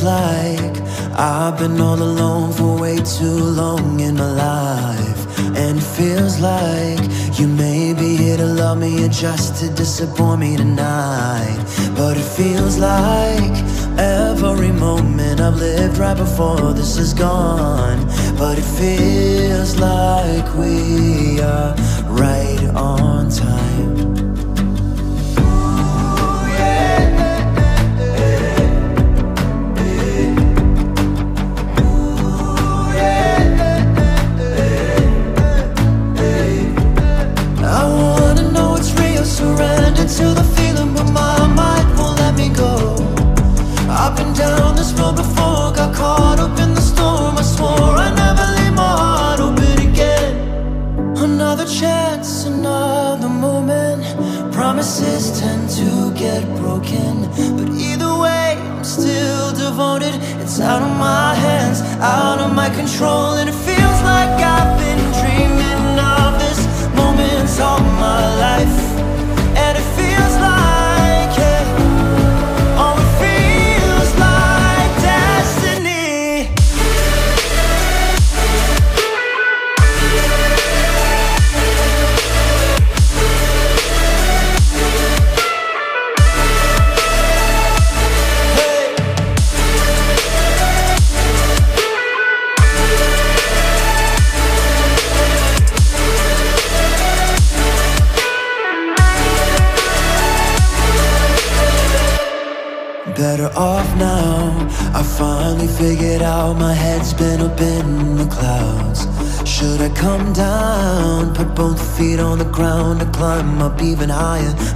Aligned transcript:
feels 0.00 0.02
like 0.02 1.18
I've 1.18 1.58
been 1.58 1.80
all 1.80 2.00
alone 2.02 2.52
for 2.52 2.80
way 2.80 2.96
too 2.96 3.44
long 3.60 4.00
in 4.00 4.16
my 4.16 4.30
life. 4.32 5.38
And 5.56 5.78
it 5.78 5.82
feels 5.82 6.38
like 6.40 7.00
you 7.38 7.46
may 7.46 7.92
be 7.94 8.16
here 8.16 8.36
to 8.36 8.46
love 8.46 8.78
me 8.78 9.04
or 9.04 9.08
just 9.08 9.62
to 9.62 9.70
disappoint 9.70 10.40
me 10.40 10.56
tonight. 10.56 11.58
But 11.96 12.16
it 12.16 12.24
feels 12.24 12.78
like 12.78 13.52
every 13.98 14.72
moment 14.72 15.40
I've 15.40 15.56
lived 15.56 15.98
right 15.98 16.16
before 16.16 16.72
this 16.72 16.96
is 16.96 17.12
gone. 17.12 18.06
But 18.38 18.58
it 18.58 18.68
feels 18.80 19.76
like 19.78 20.46
we 20.56 21.40
are 21.40 21.74
right 22.08 22.70
on 22.74 23.30
time. 23.30 24.29
To 40.16 40.34
the 40.34 40.42
feeling, 40.56 40.92
but 40.92 41.08
my 41.12 41.46
mind 41.46 41.86
won't 41.96 42.18
let 42.18 42.34
me 42.34 42.48
go. 42.48 42.74
I've 43.88 44.16
been 44.16 44.32
down 44.32 44.74
this 44.74 44.92
road 44.98 45.14
before, 45.14 45.70
got 45.72 45.94
caught 45.94 46.40
up 46.40 46.58
in 46.58 46.74
the 46.74 46.80
storm. 46.80 47.38
I 47.38 47.42
swore 47.42 47.94
I'd 48.04 48.16
never 48.16 48.46
leave 48.58 48.74
my 48.74 48.92
heart 49.02 49.40
open 49.40 49.78
again. 49.88 50.34
Another 51.16 51.64
chance, 51.64 52.44
another 52.46 53.28
moment. 53.28 54.02
Promises 54.52 55.38
tend 55.38 55.70
to 55.78 56.12
get 56.18 56.42
broken, 56.56 57.14
but 57.56 57.68
either 57.78 58.12
way, 58.18 58.56
I'm 58.58 58.84
still 58.84 59.52
devoted. 59.52 60.14
It's 60.42 60.58
out 60.60 60.82
of 60.82 60.92
my 60.98 61.34
hands, 61.36 61.82
out 62.00 62.40
of 62.40 62.52
my 62.52 62.68
control, 62.70 63.29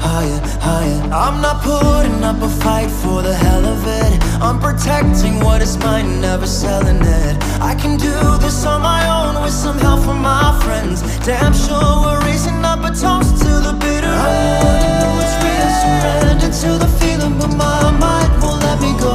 higher, 0.00 0.40
higher? 0.60 1.00
I'm 1.12 1.40
not 1.40 1.62
putting 1.62 2.22
up 2.24 2.40
a 2.42 2.48
fight 2.48 2.90
for 2.90 3.22
the 3.22 3.34
hell 3.34 3.64
of 3.64 3.86
it. 3.86 4.22
I'm 4.40 4.58
protecting 4.60 5.40
what 5.40 5.62
is 5.62 5.76
mine, 5.78 6.20
never 6.20 6.46
selling 6.46 7.00
it. 7.00 7.34
I 7.60 7.74
can 7.74 7.96
do 7.96 8.14
this 8.38 8.64
on 8.66 8.82
my 8.82 9.02
own 9.08 9.42
with 9.42 9.52
some 9.52 9.78
help 9.78 10.00
from 10.04 10.20
my 10.22 10.58
friends. 10.64 11.02
Damn 11.24 11.54
sure 11.54 11.90
we're 12.02 12.20
raising 12.24 12.64
up 12.64 12.80
a 12.84 12.90
toast 12.90 13.38
to 13.42 13.52
the 13.66 13.74
bitter 13.80 14.06
end. 14.06 14.24
I 14.26 14.64
wanna 14.64 14.90
know 15.00 15.14
it's 15.24 15.36
real, 15.44 15.70
surrender 15.82 16.50
to 16.62 16.70
the 16.84 16.90
feeling, 17.00 17.38
but 17.38 17.52
my 17.56 17.90
mind 18.04 18.32
won't 18.42 18.62
let 18.62 18.80
me 18.80 18.92
go. 18.98 19.14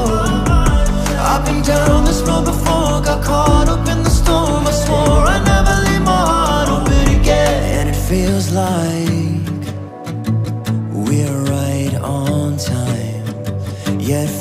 I've 1.31 1.46
been 1.46 1.61
down 1.61 2.06
this 2.06 2.22
road 2.22 2.46
before, 2.46 3.01
got 3.01 3.23
caught 3.23 3.69
up 3.69 3.88
in 3.88 4.03
the 4.03 4.09
storm. 4.09 4.66
I 4.66 4.72
swore 4.72 5.28
I'd 5.34 5.46
never 5.46 5.75
leave 5.88 6.01
my 6.01 6.22
heart 6.31 6.69
open 6.69 7.19
again. 7.19 7.63
And 7.78 7.90
it 7.90 8.00
feels 8.09 8.51
like 8.51 9.09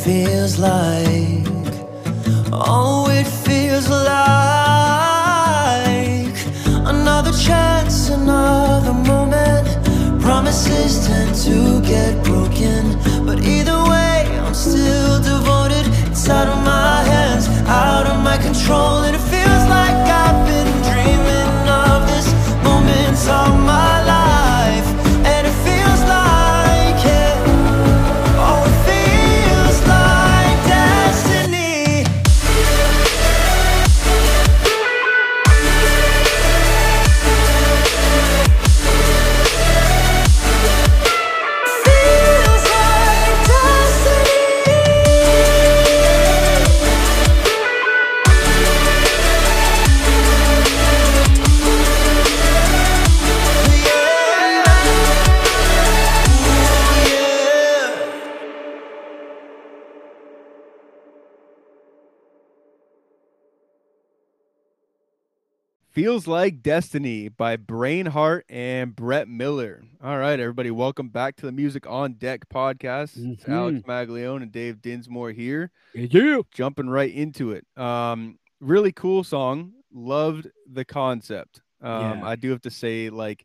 feels 0.09 0.59
like, 0.59 1.45
oh, 2.51 3.07
it 3.11 3.27
feels 3.27 3.91
like 3.91 4.07
another 6.95 7.31
chance, 7.33 8.09
another 8.09 8.95
moment. 8.95 9.67
Promises 10.23 11.07
tend 11.07 11.35
to 11.47 11.83
get 11.83 12.25
broken, 12.25 12.83
but 13.27 13.45
either 13.45 13.79
way, 13.93 14.17
I'm 14.45 14.55
still 14.55 15.21
devoted. 15.21 15.85
It's 16.11 16.27
out 16.31 16.49
of 16.49 16.59
my 16.65 17.03
hands, 17.13 17.47
out 17.67 18.07
of 18.07 18.19
my 18.25 18.39
control, 18.39 19.03
Feels 65.99 66.29
Like 66.29 66.63
Destiny 66.63 67.29
by 67.29 67.57
Brainheart 67.57 68.43
and 68.49 68.95
Brett 68.95 69.27
Miller. 69.27 69.83
All 70.01 70.17
right, 70.17 70.39
everybody, 70.39 70.71
welcome 70.71 71.09
back 71.09 71.35
to 71.39 71.47
the 71.47 71.51
Music 71.51 71.89
on 71.89 72.13
Deck 72.13 72.49
podcast. 72.49 73.15
It's 73.17 73.49
Alex 73.49 73.81
Maglione 73.85 74.43
and 74.43 74.53
Dave 74.53 74.81
Dinsmore 74.81 75.33
here, 75.33 75.73
Yeah. 75.93 76.43
jumping 76.55 76.89
right 76.89 77.13
into 77.13 77.51
it. 77.51 77.67
Um, 77.77 78.39
really 78.61 78.93
cool 78.93 79.25
song. 79.25 79.73
Loved 79.93 80.47
the 80.73 80.85
concept. 80.85 81.63
Um, 81.83 82.21
Yeah. 82.21 82.29
I 82.29 82.37
do 82.37 82.51
have 82.53 82.63
to 82.63 82.71
say, 82.71 83.11
like 83.11 83.45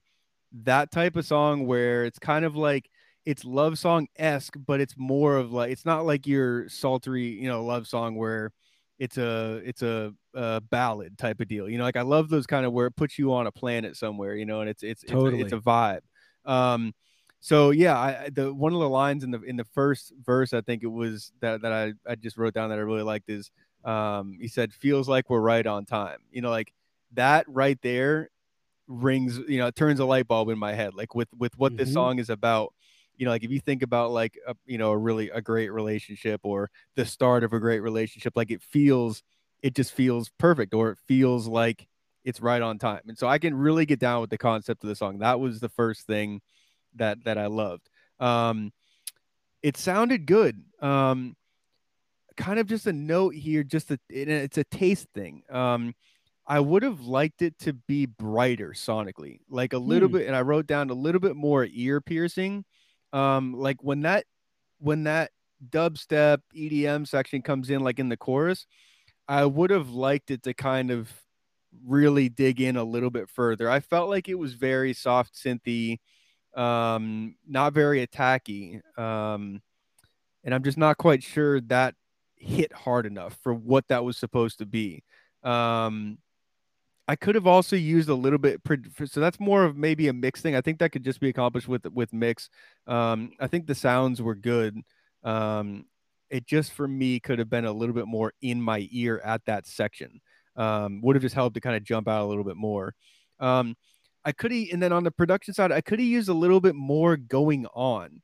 that 0.52 0.92
type 0.92 1.16
of 1.16 1.26
song 1.26 1.66
where 1.66 2.06
it's 2.06 2.20
kind 2.20 2.46
of 2.46 2.56
like 2.56 2.88
it's 3.26 3.44
love 3.44 3.80
song 3.80 4.10
esque, 4.16 4.58
but 4.64 4.80
it's 4.80 4.94
more 4.96 5.38
of 5.38 5.52
like 5.52 5.72
it's 5.72 5.86
not 5.86 6.06
like 6.06 6.28
your 6.28 6.70
sultry, 6.70 7.30
you 7.30 7.48
know, 7.48 7.66
love 7.66 7.88
song 7.88 8.14
where 8.14 8.52
it's 9.04 9.18
a 9.18 9.62
it's 9.66 9.82
a, 9.82 10.14
a 10.34 10.62
ballad 10.62 11.18
type 11.18 11.42
of 11.42 11.48
deal. 11.48 11.70
You 11.70 11.78
know, 11.78 11.84
like 11.84 11.98
I 11.98 12.02
love 12.04 12.30
those 12.30 12.48
kind 12.48 12.66
of 12.66 12.74
where 12.74 12.88
it 12.88 12.96
puts 12.96 13.20
you 13.20 13.34
on 13.34 13.48
a 13.48 13.52
planet 13.52 13.98
somewhere, 13.98 14.36
you 14.36 14.46
know, 14.46 14.62
and 14.62 14.70
it's 14.70 14.84
it's 14.84 15.04
it's, 15.04 15.12
a, 15.14 15.28
it's 15.42 15.52
a 15.54 15.58
vibe. 15.60 16.02
Um 16.46 16.94
so 17.40 17.72
yeah, 17.72 17.98
I 18.00 18.30
the 18.32 18.54
one 18.54 18.74
of 18.74 18.80
the 18.80 18.90
lines 18.90 19.24
in 19.24 19.32
the 19.32 19.42
in 19.42 19.58
the 19.58 19.66
first 19.66 20.14
verse 20.24 20.54
I 20.54 20.62
think 20.62 20.84
it 20.84 20.88
was 20.88 21.32
that 21.42 21.62
that 21.64 21.74
I 21.74 21.94
I 22.10 22.16
just 22.16 22.38
wrote 22.38 22.54
down 22.54 22.70
that 22.70 22.80
I 22.80 22.82
really 22.82 23.04
liked 23.04 23.30
is 23.30 23.52
um 23.84 24.38
he 24.40 24.48
said 24.48 24.74
feels 24.74 25.10
like 25.10 25.30
we're 25.30 25.42
right 25.42 25.66
on 25.68 25.86
time. 25.86 26.20
You 26.32 26.42
know, 26.42 26.50
like 26.50 26.74
that 27.14 27.46
right 27.50 27.80
there 27.82 28.30
rings, 28.88 29.40
you 29.48 29.58
know, 29.60 29.68
it 29.68 29.76
turns 29.76 30.00
a 30.00 30.06
light 30.06 30.28
bulb 30.28 30.50
in 30.50 30.60
my 30.60 30.74
head 30.74 30.94
like 30.94 31.16
with 31.16 31.30
with 31.38 31.58
what 31.58 31.76
this 31.78 31.90
Mhm. 31.90 31.94
song 31.94 32.20
is 32.20 32.30
about 32.30 32.74
you 33.16 33.26
know 33.26 33.32
like 33.32 33.44
if 33.44 33.52
you 33.52 33.60
think 33.60 33.82
about 33.84 34.12
like 34.12 34.38
a, 34.48 34.56
you 34.66 34.78
know 34.78 34.92
a 34.92 34.98
really 34.98 35.30
a 35.30 35.42
great 35.42 35.70
relationship 35.70 36.42
or 36.44 36.70
the 36.96 37.06
start 37.06 37.44
of 37.44 37.54
a 37.54 37.60
great 37.60 37.80
relationship 37.82 38.34
like 38.36 38.52
it 38.52 38.62
feels 38.62 39.24
it 39.62 39.76
just 39.76 39.94
feels 39.94 40.30
perfect 40.40 40.74
or 40.74 40.92
it 40.92 40.98
feels 41.08 41.48
like 41.48 41.88
it's 42.24 42.42
right 42.42 42.62
on 42.62 42.78
time 42.78 43.02
and 43.08 43.18
so 43.18 43.28
i 43.28 43.38
can 43.38 43.54
really 43.56 43.86
get 43.86 44.00
down 44.00 44.22
with 44.22 44.30
the 44.30 44.38
concept 44.38 44.84
of 44.84 44.88
the 44.90 44.96
song 44.96 45.20
that 45.20 45.40
was 45.40 45.60
the 45.60 45.70
first 45.70 46.08
thing 46.08 46.42
that 46.96 47.24
that 47.26 47.38
i 47.38 47.48
loved 47.48 47.90
um 48.20 48.72
it 49.64 49.78
sounded 49.78 50.26
good 50.28 50.64
um 50.82 51.36
kind 52.36 52.60
of 52.60 52.68
just 52.68 52.88
a 52.88 52.94
note 52.94 53.36
here 53.36 53.64
just 53.64 53.92
a, 53.92 54.00
and 54.10 54.30
it's 54.30 54.58
a 54.58 54.64
taste 54.66 55.08
thing 55.14 55.44
um 55.50 55.94
I 56.48 56.62
would 56.62 56.84
have 56.84 57.02
liked 57.02 57.42
it 57.42 57.60
to 57.62 57.74
be 57.74 58.06
brighter 58.06 58.74
sonically, 58.74 59.40
like 59.50 59.74
a 59.74 59.80
little 59.80 60.08
Hmm. 60.08 60.12
bit, 60.12 60.28
and 60.28 60.38
I 60.38 60.44
wrote 60.44 60.68
down 60.68 60.92
a 60.92 60.94
little 60.94 61.20
bit 61.20 61.36
more 61.36 61.66
ear 61.72 62.04
piercing. 62.04 62.66
Um, 63.14 63.54
like 63.54 63.84
when 63.84 64.02
that 64.02 64.26
when 64.80 65.04
that 65.06 65.32
dubstep 65.70 66.40
EDM 66.56 67.08
section 67.08 67.42
comes 67.42 67.70
in 67.70 67.82
like 67.82 68.00
in 68.00 68.10
the 68.10 68.18
chorus, 68.18 68.66
I 69.28 69.46
would 69.46 69.70
have 69.70 69.92
liked 69.92 70.32
it 70.32 70.44
to 70.44 70.54
kind 70.54 70.92
of 70.92 71.12
really 71.86 72.30
dig 72.30 72.60
in 72.60 72.76
a 72.76 72.84
little 72.84 73.10
bit 73.10 73.30
further. 73.30 73.70
I 73.70 73.80
felt 73.80 74.10
like 74.10 74.28
it 74.28 74.36
was 74.36 74.54
very 74.54 74.94
soft 74.94 75.36
synthy, 75.36 76.00
um, 76.56 77.36
not 77.48 77.74
very 77.74 78.06
attacky. 78.06 78.82
Um, 78.98 79.62
and 80.44 80.54
I'm 80.54 80.64
just 80.64 80.78
not 80.78 80.98
quite 80.98 81.24
sure 81.24 81.62
that 81.62 81.96
hit 82.36 82.74
hard 82.74 83.06
enough 83.06 83.38
for 83.42 83.54
what 83.54 83.88
that 83.88 84.04
was 84.04 84.18
supposed 84.18 84.60
to 84.60 84.66
be. 84.66 85.04
Um, 85.44 86.18
I 87.08 87.16
could 87.18 87.36
have 87.36 87.48
also 87.48 87.76
used 87.76 88.08
a 88.08 88.16
little 88.16 88.40
bit, 88.40 88.62
so 89.06 89.20
that's 89.20 89.40
more 89.40 89.66
of 89.66 89.76
maybe 89.76 90.08
a 90.08 90.14
mix 90.14 90.42
thing. 90.42 90.56
I 90.56 90.62
think 90.62 90.80
that 90.80 90.92
could 90.92 91.04
just 91.04 91.20
be 91.20 91.30
accomplished 91.30 91.68
with 91.68 91.86
with 91.88 92.14
mix. 92.14 92.50
Um, 92.88 93.32
I 93.40 93.48
think 93.48 93.68
the 93.68 93.76
sounds 93.76 94.22
were 94.22 94.36
good. 94.36 94.80
Um, 95.24 95.86
it 96.30 96.48
just 96.48 96.72
for 96.72 96.88
me 96.88 97.20
could 97.20 97.40
have 97.40 97.50
been 97.50 97.66
a 97.66 97.72
little 97.72 97.94
bit 97.94 98.08
more 98.08 98.34
in 98.42 98.62
my 98.62 98.88
ear 98.92 99.22
at 99.24 99.44
that 99.46 99.68
section. 99.68 100.22
Um, 100.56 101.02
would 101.02 101.16
have 101.16 101.24
just 101.24 101.36
helped 101.36 101.56
to 101.56 101.62
kind 101.62 101.76
of 101.76 101.84
jump 101.84 102.08
out 102.08 102.24
a 102.24 102.28
little 102.28 102.44
bit 102.44 102.56
more. 102.56 102.96
Um, 103.40 103.76
I 104.24 104.32
could 104.32 104.54
have, 104.54 104.68
and 104.72 104.82
then 104.82 104.94
on 104.94 105.04
the 105.04 105.12
production 105.12 105.54
side, 105.54 105.72
I 105.72 105.82
could 105.82 106.00
have 106.00 106.08
used 106.08 106.30
a 106.30 106.34
little 106.34 106.62
bit 106.62 106.76
more 106.76 107.18
going 107.18 107.66
on, 107.74 108.22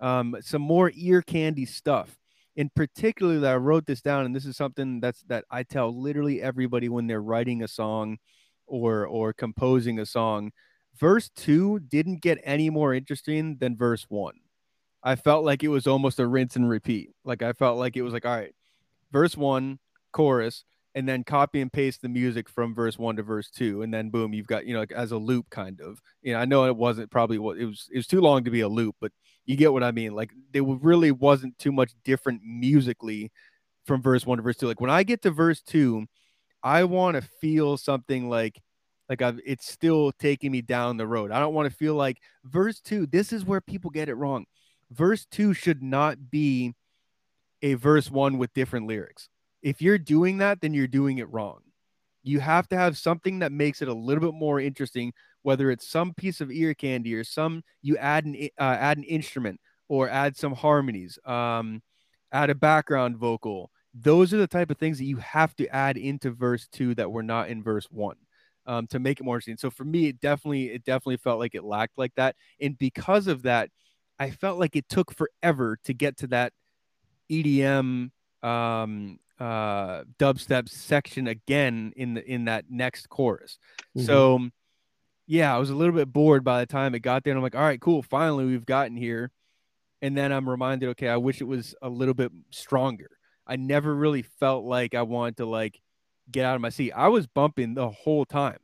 um, 0.00 0.36
some 0.40 0.62
more 0.62 0.90
ear 0.94 1.20
candy 1.20 1.66
stuff 1.66 2.16
in 2.56 2.70
particular 2.74 3.38
that 3.40 3.52
I 3.52 3.56
wrote 3.56 3.86
this 3.86 4.02
down, 4.02 4.26
and 4.26 4.34
this 4.36 4.46
is 4.46 4.56
something 4.56 5.00
that's 5.00 5.22
that 5.24 5.44
I 5.50 5.62
tell 5.62 5.94
literally 5.94 6.42
everybody 6.42 6.88
when 6.88 7.06
they're 7.06 7.22
writing 7.22 7.62
a 7.62 7.68
song 7.68 8.18
or 8.66 9.06
or 9.06 9.32
composing 9.32 9.98
a 9.98 10.06
song. 10.06 10.52
Verse 10.98 11.30
two 11.34 11.80
didn't 11.80 12.20
get 12.20 12.38
any 12.44 12.70
more 12.70 12.94
interesting 12.94 13.56
than 13.58 13.76
verse 13.76 14.06
one. 14.08 14.34
I 15.02 15.16
felt 15.16 15.44
like 15.44 15.64
it 15.64 15.68
was 15.68 15.86
almost 15.86 16.20
a 16.20 16.26
rinse 16.26 16.56
and 16.56 16.68
repeat. 16.68 17.10
Like 17.24 17.42
I 17.42 17.52
felt 17.54 17.78
like 17.78 17.96
it 17.96 18.02
was 18.02 18.12
like, 18.12 18.26
all 18.26 18.36
right, 18.36 18.54
verse 19.10 19.36
one, 19.36 19.78
chorus, 20.12 20.64
and 20.94 21.08
then 21.08 21.24
copy 21.24 21.60
and 21.60 21.72
paste 21.72 22.02
the 22.02 22.08
music 22.08 22.48
from 22.48 22.74
verse 22.74 22.98
one 22.98 23.16
to 23.16 23.22
verse 23.22 23.50
two, 23.50 23.82
and 23.82 23.92
then 23.92 24.10
boom, 24.10 24.32
you've 24.32 24.46
got 24.46 24.66
you 24.66 24.74
know 24.74 24.80
like 24.80 24.92
as 24.92 25.12
a 25.12 25.16
loop 25.16 25.48
kind 25.50 25.80
of. 25.80 26.00
You 26.22 26.34
know, 26.34 26.38
I 26.38 26.44
know 26.44 26.64
it 26.66 26.76
wasn't 26.76 27.10
probably 27.10 27.38
what 27.38 27.58
it 27.58 27.66
was. 27.66 27.88
It 27.92 27.96
was 27.96 28.06
too 28.06 28.20
long 28.20 28.44
to 28.44 28.50
be 28.50 28.60
a 28.60 28.68
loop, 28.68 28.96
but 29.00 29.12
you 29.46 29.56
get 29.56 29.72
what 29.72 29.82
I 29.82 29.92
mean. 29.92 30.14
Like 30.14 30.32
there 30.52 30.62
really 30.62 31.10
wasn't 31.10 31.58
too 31.58 31.72
much 31.72 31.92
different 32.04 32.42
musically 32.44 33.32
from 33.86 34.02
verse 34.02 34.26
one 34.26 34.38
to 34.38 34.42
verse 34.42 34.56
two. 34.56 34.66
Like 34.66 34.80
when 34.80 34.90
I 34.90 35.02
get 35.02 35.22
to 35.22 35.30
verse 35.30 35.62
two, 35.62 36.06
I 36.62 36.84
want 36.84 37.16
to 37.16 37.22
feel 37.22 37.76
something 37.76 38.28
like 38.28 38.60
like 39.08 39.22
I've 39.22 39.40
it's 39.46 39.70
still 39.70 40.12
taking 40.12 40.52
me 40.52 40.60
down 40.60 40.96
the 40.96 41.06
road. 41.06 41.30
I 41.30 41.40
don't 41.40 41.54
want 41.54 41.70
to 41.70 41.76
feel 41.76 41.94
like 41.94 42.18
verse 42.44 42.80
two. 42.80 43.06
This 43.06 43.32
is 43.32 43.44
where 43.44 43.60
people 43.60 43.90
get 43.90 44.08
it 44.08 44.14
wrong. 44.14 44.44
Verse 44.90 45.26
two 45.30 45.54
should 45.54 45.82
not 45.82 46.30
be 46.30 46.74
a 47.62 47.74
verse 47.74 48.10
one 48.10 48.38
with 48.38 48.52
different 48.54 48.86
lyrics 48.86 49.28
if 49.62 49.80
you're 49.80 49.98
doing 49.98 50.38
that, 50.38 50.60
then 50.60 50.74
you're 50.74 50.86
doing 50.86 51.18
it 51.18 51.30
wrong. 51.30 51.60
You 52.22 52.40
have 52.40 52.68
to 52.68 52.76
have 52.76 52.96
something 52.98 53.40
that 53.40 53.52
makes 53.52 53.82
it 53.82 53.88
a 53.88 53.94
little 53.94 54.20
bit 54.20 54.38
more 54.38 54.60
interesting, 54.60 55.12
whether 55.42 55.70
it's 55.70 55.88
some 55.88 56.14
piece 56.14 56.40
of 56.40 56.50
ear 56.52 56.74
candy 56.74 57.14
or 57.14 57.24
some 57.24 57.62
you 57.82 57.96
add 57.96 58.24
an 58.24 58.36
uh, 58.58 58.76
add 58.78 58.98
an 58.98 59.04
instrument 59.04 59.60
or 59.88 60.08
add 60.08 60.36
some 60.36 60.54
harmonies, 60.54 61.18
um, 61.26 61.82
add 62.32 62.50
a 62.50 62.54
background 62.54 63.16
vocal. 63.16 63.70
Those 63.94 64.32
are 64.32 64.38
the 64.38 64.46
type 64.46 64.70
of 64.70 64.78
things 64.78 64.98
that 64.98 65.04
you 65.04 65.16
have 65.18 65.54
to 65.56 65.66
add 65.68 65.96
into 65.96 66.30
verse 66.30 66.68
two 66.68 66.94
that 66.94 67.10
were 67.10 67.22
not 67.22 67.48
in 67.48 67.62
verse 67.62 67.86
one 67.90 68.16
um, 68.66 68.86
to 68.88 68.98
make 68.98 69.20
it 69.20 69.24
more 69.24 69.36
interesting. 69.36 69.56
So 69.56 69.70
for 69.70 69.84
me, 69.84 70.08
it 70.08 70.20
definitely 70.20 70.70
it 70.70 70.84
definitely 70.84 71.18
felt 71.18 71.40
like 71.40 71.54
it 71.54 71.64
lacked 71.64 71.98
like 71.98 72.14
that, 72.16 72.36
and 72.60 72.78
because 72.78 73.26
of 73.26 73.42
that, 73.42 73.70
I 74.18 74.30
felt 74.30 74.58
like 74.58 74.76
it 74.76 74.88
took 74.88 75.12
forever 75.12 75.78
to 75.84 75.94
get 75.94 76.18
to 76.18 76.28
that 76.28 76.52
EDM 77.30 78.10
um, 78.42 79.18
uh, 79.42 80.04
dubstep 80.20 80.68
section 80.68 81.26
again 81.26 81.92
in 81.96 82.14
the 82.14 82.24
in 82.24 82.44
that 82.44 82.66
next 82.70 83.08
chorus. 83.08 83.58
Mm-hmm. 83.96 84.06
So 84.06 84.48
yeah, 85.26 85.52
I 85.54 85.58
was 85.58 85.70
a 85.70 85.74
little 85.74 85.94
bit 85.94 86.12
bored 86.12 86.44
by 86.44 86.60
the 86.60 86.66
time 86.66 86.94
it 86.94 87.00
got 87.00 87.24
there. 87.24 87.32
And 87.32 87.38
I'm 87.38 87.42
like, 87.42 87.56
all 87.56 87.62
right, 87.62 87.80
cool. 87.80 88.02
Finally, 88.02 88.44
we've 88.44 88.66
gotten 88.66 88.96
here. 88.96 89.32
And 90.00 90.16
then 90.16 90.30
I'm 90.30 90.48
reminded, 90.48 90.90
okay, 90.90 91.08
I 91.08 91.16
wish 91.16 91.40
it 91.40 91.44
was 91.44 91.74
a 91.82 91.88
little 91.88 92.14
bit 92.14 92.30
stronger. 92.50 93.10
I 93.44 93.56
never 93.56 93.92
really 93.92 94.22
felt 94.22 94.64
like 94.64 94.94
I 94.94 95.02
wanted 95.02 95.38
to 95.38 95.46
like 95.46 95.80
get 96.30 96.44
out 96.44 96.54
of 96.54 96.60
my 96.60 96.70
seat. 96.70 96.92
I 96.92 97.08
was 97.08 97.26
bumping 97.26 97.74
the 97.74 97.90
whole 97.90 98.24
time. 98.24 98.58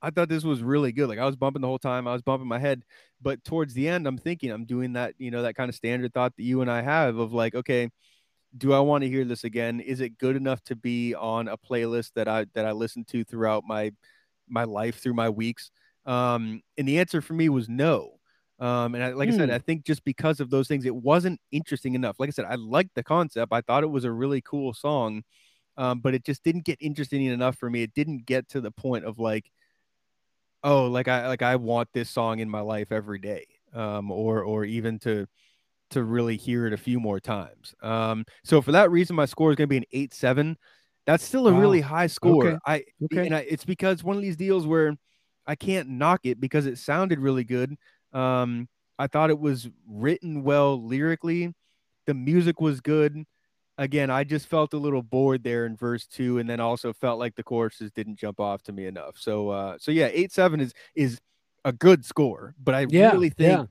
I 0.00 0.10
thought 0.10 0.28
this 0.28 0.42
was 0.42 0.64
really 0.64 0.90
good. 0.90 1.08
Like 1.08 1.20
I 1.20 1.26
was 1.26 1.36
bumping 1.36 1.62
the 1.62 1.68
whole 1.68 1.78
time. 1.78 2.08
I 2.08 2.12
was 2.12 2.22
bumping 2.22 2.48
my 2.48 2.58
head. 2.58 2.82
But 3.20 3.44
towards 3.44 3.72
the 3.74 3.88
end, 3.88 4.08
I'm 4.08 4.18
thinking 4.18 4.50
I'm 4.50 4.64
doing 4.64 4.94
that, 4.94 5.14
you 5.18 5.30
know, 5.30 5.42
that 5.42 5.54
kind 5.54 5.68
of 5.68 5.76
standard 5.76 6.12
thought 6.12 6.34
that 6.36 6.42
you 6.42 6.60
and 6.60 6.70
I 6.70 6.82
have 6.82 7.18
of 7.18 7.32
like, 7.32 7.54
okay, 7.54 7.88
do 8.56 8.72
I 8.72 8.80
want 8.80 9.02
to 9.02 9.08
hear 9.08 9.24
this 9.24 9.44
again? 9.44 9.80
Is 9.80 10.00
it 10.00 10.18
good 10.18 10.36
enough 10.36 10.62
to 10.64 10.76
be 10.76 11.14
on 11.14 11.48
a 11.48 11.56
playlist 11.56 12.12
that 12.14 12.28
I 12.28 12.46
that 12.54 12.66
I 12.66 12.72
listen 12.72 13.04
to 13.06 13.24
throughout 13.24 13.64
my 13.66 13.92
my 14.48 14.64
life 14.64 15.00
through 15.00 15.14
my 15.14 15.30
weeks? 15.30 15.70
Um, 16.04 16.62
and 16.76 16.86
the 16.86 16.98
answer 16.98 17.20
for 17.20 17.34
me 17.34 17.48
was 17.48 17.68
no. 17.68 18.18
Um, 18.58 18.94
and 18.94 19.02
I, 19.02 19.12
like 19.12 19.28
I 19.28 19.32
said, 19.32 19.48
hmm. 19.48 19.54
I 19.54 19.58
think 19.58 19.84
just 19.84 20.04
because 20.04 20.38
of 20.38 20.50
those 20.50 20.68
things, 20.68 20.84
it 20.84 20.94
wasn't 20.94 21.40
interesting 21.50 21.94
enough. 21.94 22.16
Like 22.20 22.28
I 22.28 22.32
said, 22.32 22.44
I 22.48 22.54
liked 22.54 22.94
the 22.94 23.02
concept. 23.02 23.52
I 23.52 23.60
thought 23.60 23.82
it 23.82 23.88
was 23.88 24.04
a 24.04 24.12
really 24.12 24.40
cool 24.40 24.72
song, 24.72 25.22
um, 25.76 26.00
but 26.00 26.14
it 26.14 26.24
just 26.24 26.44
didn't 26.44 26.64
get 26.64 26.78
interesting 26.80 27.24
enough 27.24 27.56
for 27.56 27.68
me. 27.68 27.82
It 27.82 27.94
didn't 27.94 28.24
get 28.24 28.48
to 28.50 28.60
the 28.60 28.70
point 28.70 29.04
of 29.04 29.18
like, 29.18 29.50
oh, 30.62 30.86
like 30.86 31.08
I 31.08 31.26
like 31.26 31.42
I 31.42 31.56
want 31.56 31.88
this 31.92 32.10
song 32.10 32.38
in 32.38 32.48
my 32.48 32.60
life 32.60 32.92
every 32.92 33.18
day, 33.18 33.46
um, 33.72 34.12
or 34.12 34.44
or 34.44 34.64
even 34.64 34.98
to 35.00 35.26
to 35.92 36.02
really 36.02 36.36
hear 36.36 36.66
it 36.66 36.72
a 36.72 36.76
few 36.76 37.00
more 37.00 37.20
times. 37.20 37.74
Um, 37.82 38.24
so 38.44 38.60
for 38.60 38.72
that 38.72 38.90
reason, 38.90 39.16
my 39.16 39.26
score 39.26 39.50
is 39.50 39.56
going 39.56 39.68
to 39.68 39.70
be 39.70 39.76
an 39.78 39.84
eight 39.92 40.12
seven. 40.12 40.56
That's 41.06 41.24
still 41.24 41.48
a 41.48 41.52
wow. 41.52 41.60
really 41.60 41.80
high 41.80 42.06
score. 42.06 42.46
Okay. 42.46 42.58
I 42.66 42.84
okay. 43.04 43.26
and 43.26 43.34
I, 43.34 43.40
it's 43.40 43.64
because 43.64 44.04
one 44.04 44.16
of 44.16 44.22
these 44.22 44.36
deals 44.36 44.66
where 44.66 44.94
I 45.46 45.54
can't 45.54 45.88
knock 45.88 46.20
it 46.24 46.40
because 46.40 46.66
it 46.66 46.78
sounded 46.78 47.18
really 47.18 47.44
good. 47.44 47.76
Um, 48.12 48.68
I 48.98 49.06
thought 49.06 49.30
it 49.30 49.38
was 49.38 49.68
written 49.88 50.42
well 50.42 50.80
lyrically. 50.80 51.52
The 52.06 52.14
music 52.14 52.60
was 52.60 52.80
good. 52.80 53.24
Again, 53.78 54.10
I 54.10 54.22
just 54.22 54.46
felt 54.46 54.74
a 54.74 54.78
little 54.78 55.02
bored 55.02 55.42
there 55.42 55.66
in 55.66 55.76
verse 55.76 56.06
two, 56.06 56.38
and 56.38 56.48
then 56.48 56.60
also 56.60 56.92
felt 56.92 57.18
like 57.18 57.34
the 57.34 57.42
choruses 57.42 57.90
didn't 57.90 58.16
jump 58.16 58.38
off 58.38 58.62
to 58.64 58.72
me 58.72 58.86
enough. 58.86 59.16
So, 59.18 59.48
uh, 59.48 59.78
so 59.80 59.90
yeah, 59.90 60.10
eight 60.12 60.30
seven 60.30 60.60
is 60.60 60.72
is 60.94 61.18
a 61.64 61.72
good 61.72 62.04
score, 62.04 62.54
but 62.62 62.74
I 62.74 62.86
yeah, 62.90 63.12
really 63.12 63.30
think 63.30 63.58
yeah 63.58 63.64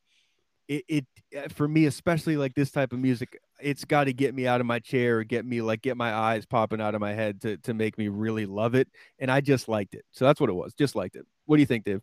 it, 0.72 0.86
it 0.88 1.06
uh, 1.38 1.48
for 1.50 1.68
me 1.68 1.86
especially 1.86 2.38
like 2.38 2.56
this 2.56 2.72
type 2.72 2.94
of 2.94 3.00
music 3.00 3.38
it's 3.60 3.84
got 3.84 4.06
to 4.06 4.14
get 4.14 4.34
me 4.34 4.48
out 4.48 4.62
of 4.62 4.66
my 4.68 4.80
chair 4.80 5.20
or 5.20 5.24
get 5.24 5.46
me 5.46 5.62
like 5.62 5.82
get 5.82 5.98
my 5.98 6.14
eyes 6.14 6.46
popping 6.46 6.82
out 6.82 6.96
of 6.96 7.02
my 7.02 7.14
head 7.14 7.42
to 7.42 7.58
to 7.58 7.74
make 7.74 7.98
me 7.98 8.08
really 8.08 8.46
love 8.46 8.74
it 8.74 8.88
and 9.20 9.30
i 9.30 9.42
just 9.42 9.68
liked 9.68 9.94
it. 9.94 10.06
So 10.12 10.26
that's 10.26 10.40
what 10.40 10.50
it 10.50 10.54
was 10.54 10.74
just 10.74 10.96
liked 10.96 11.16
it. 11.16 11.26
What 11.46 11.58
do 11.58 11.62
you 11.62 11.66
think 11.66 11.84
dave? 11.84 12.02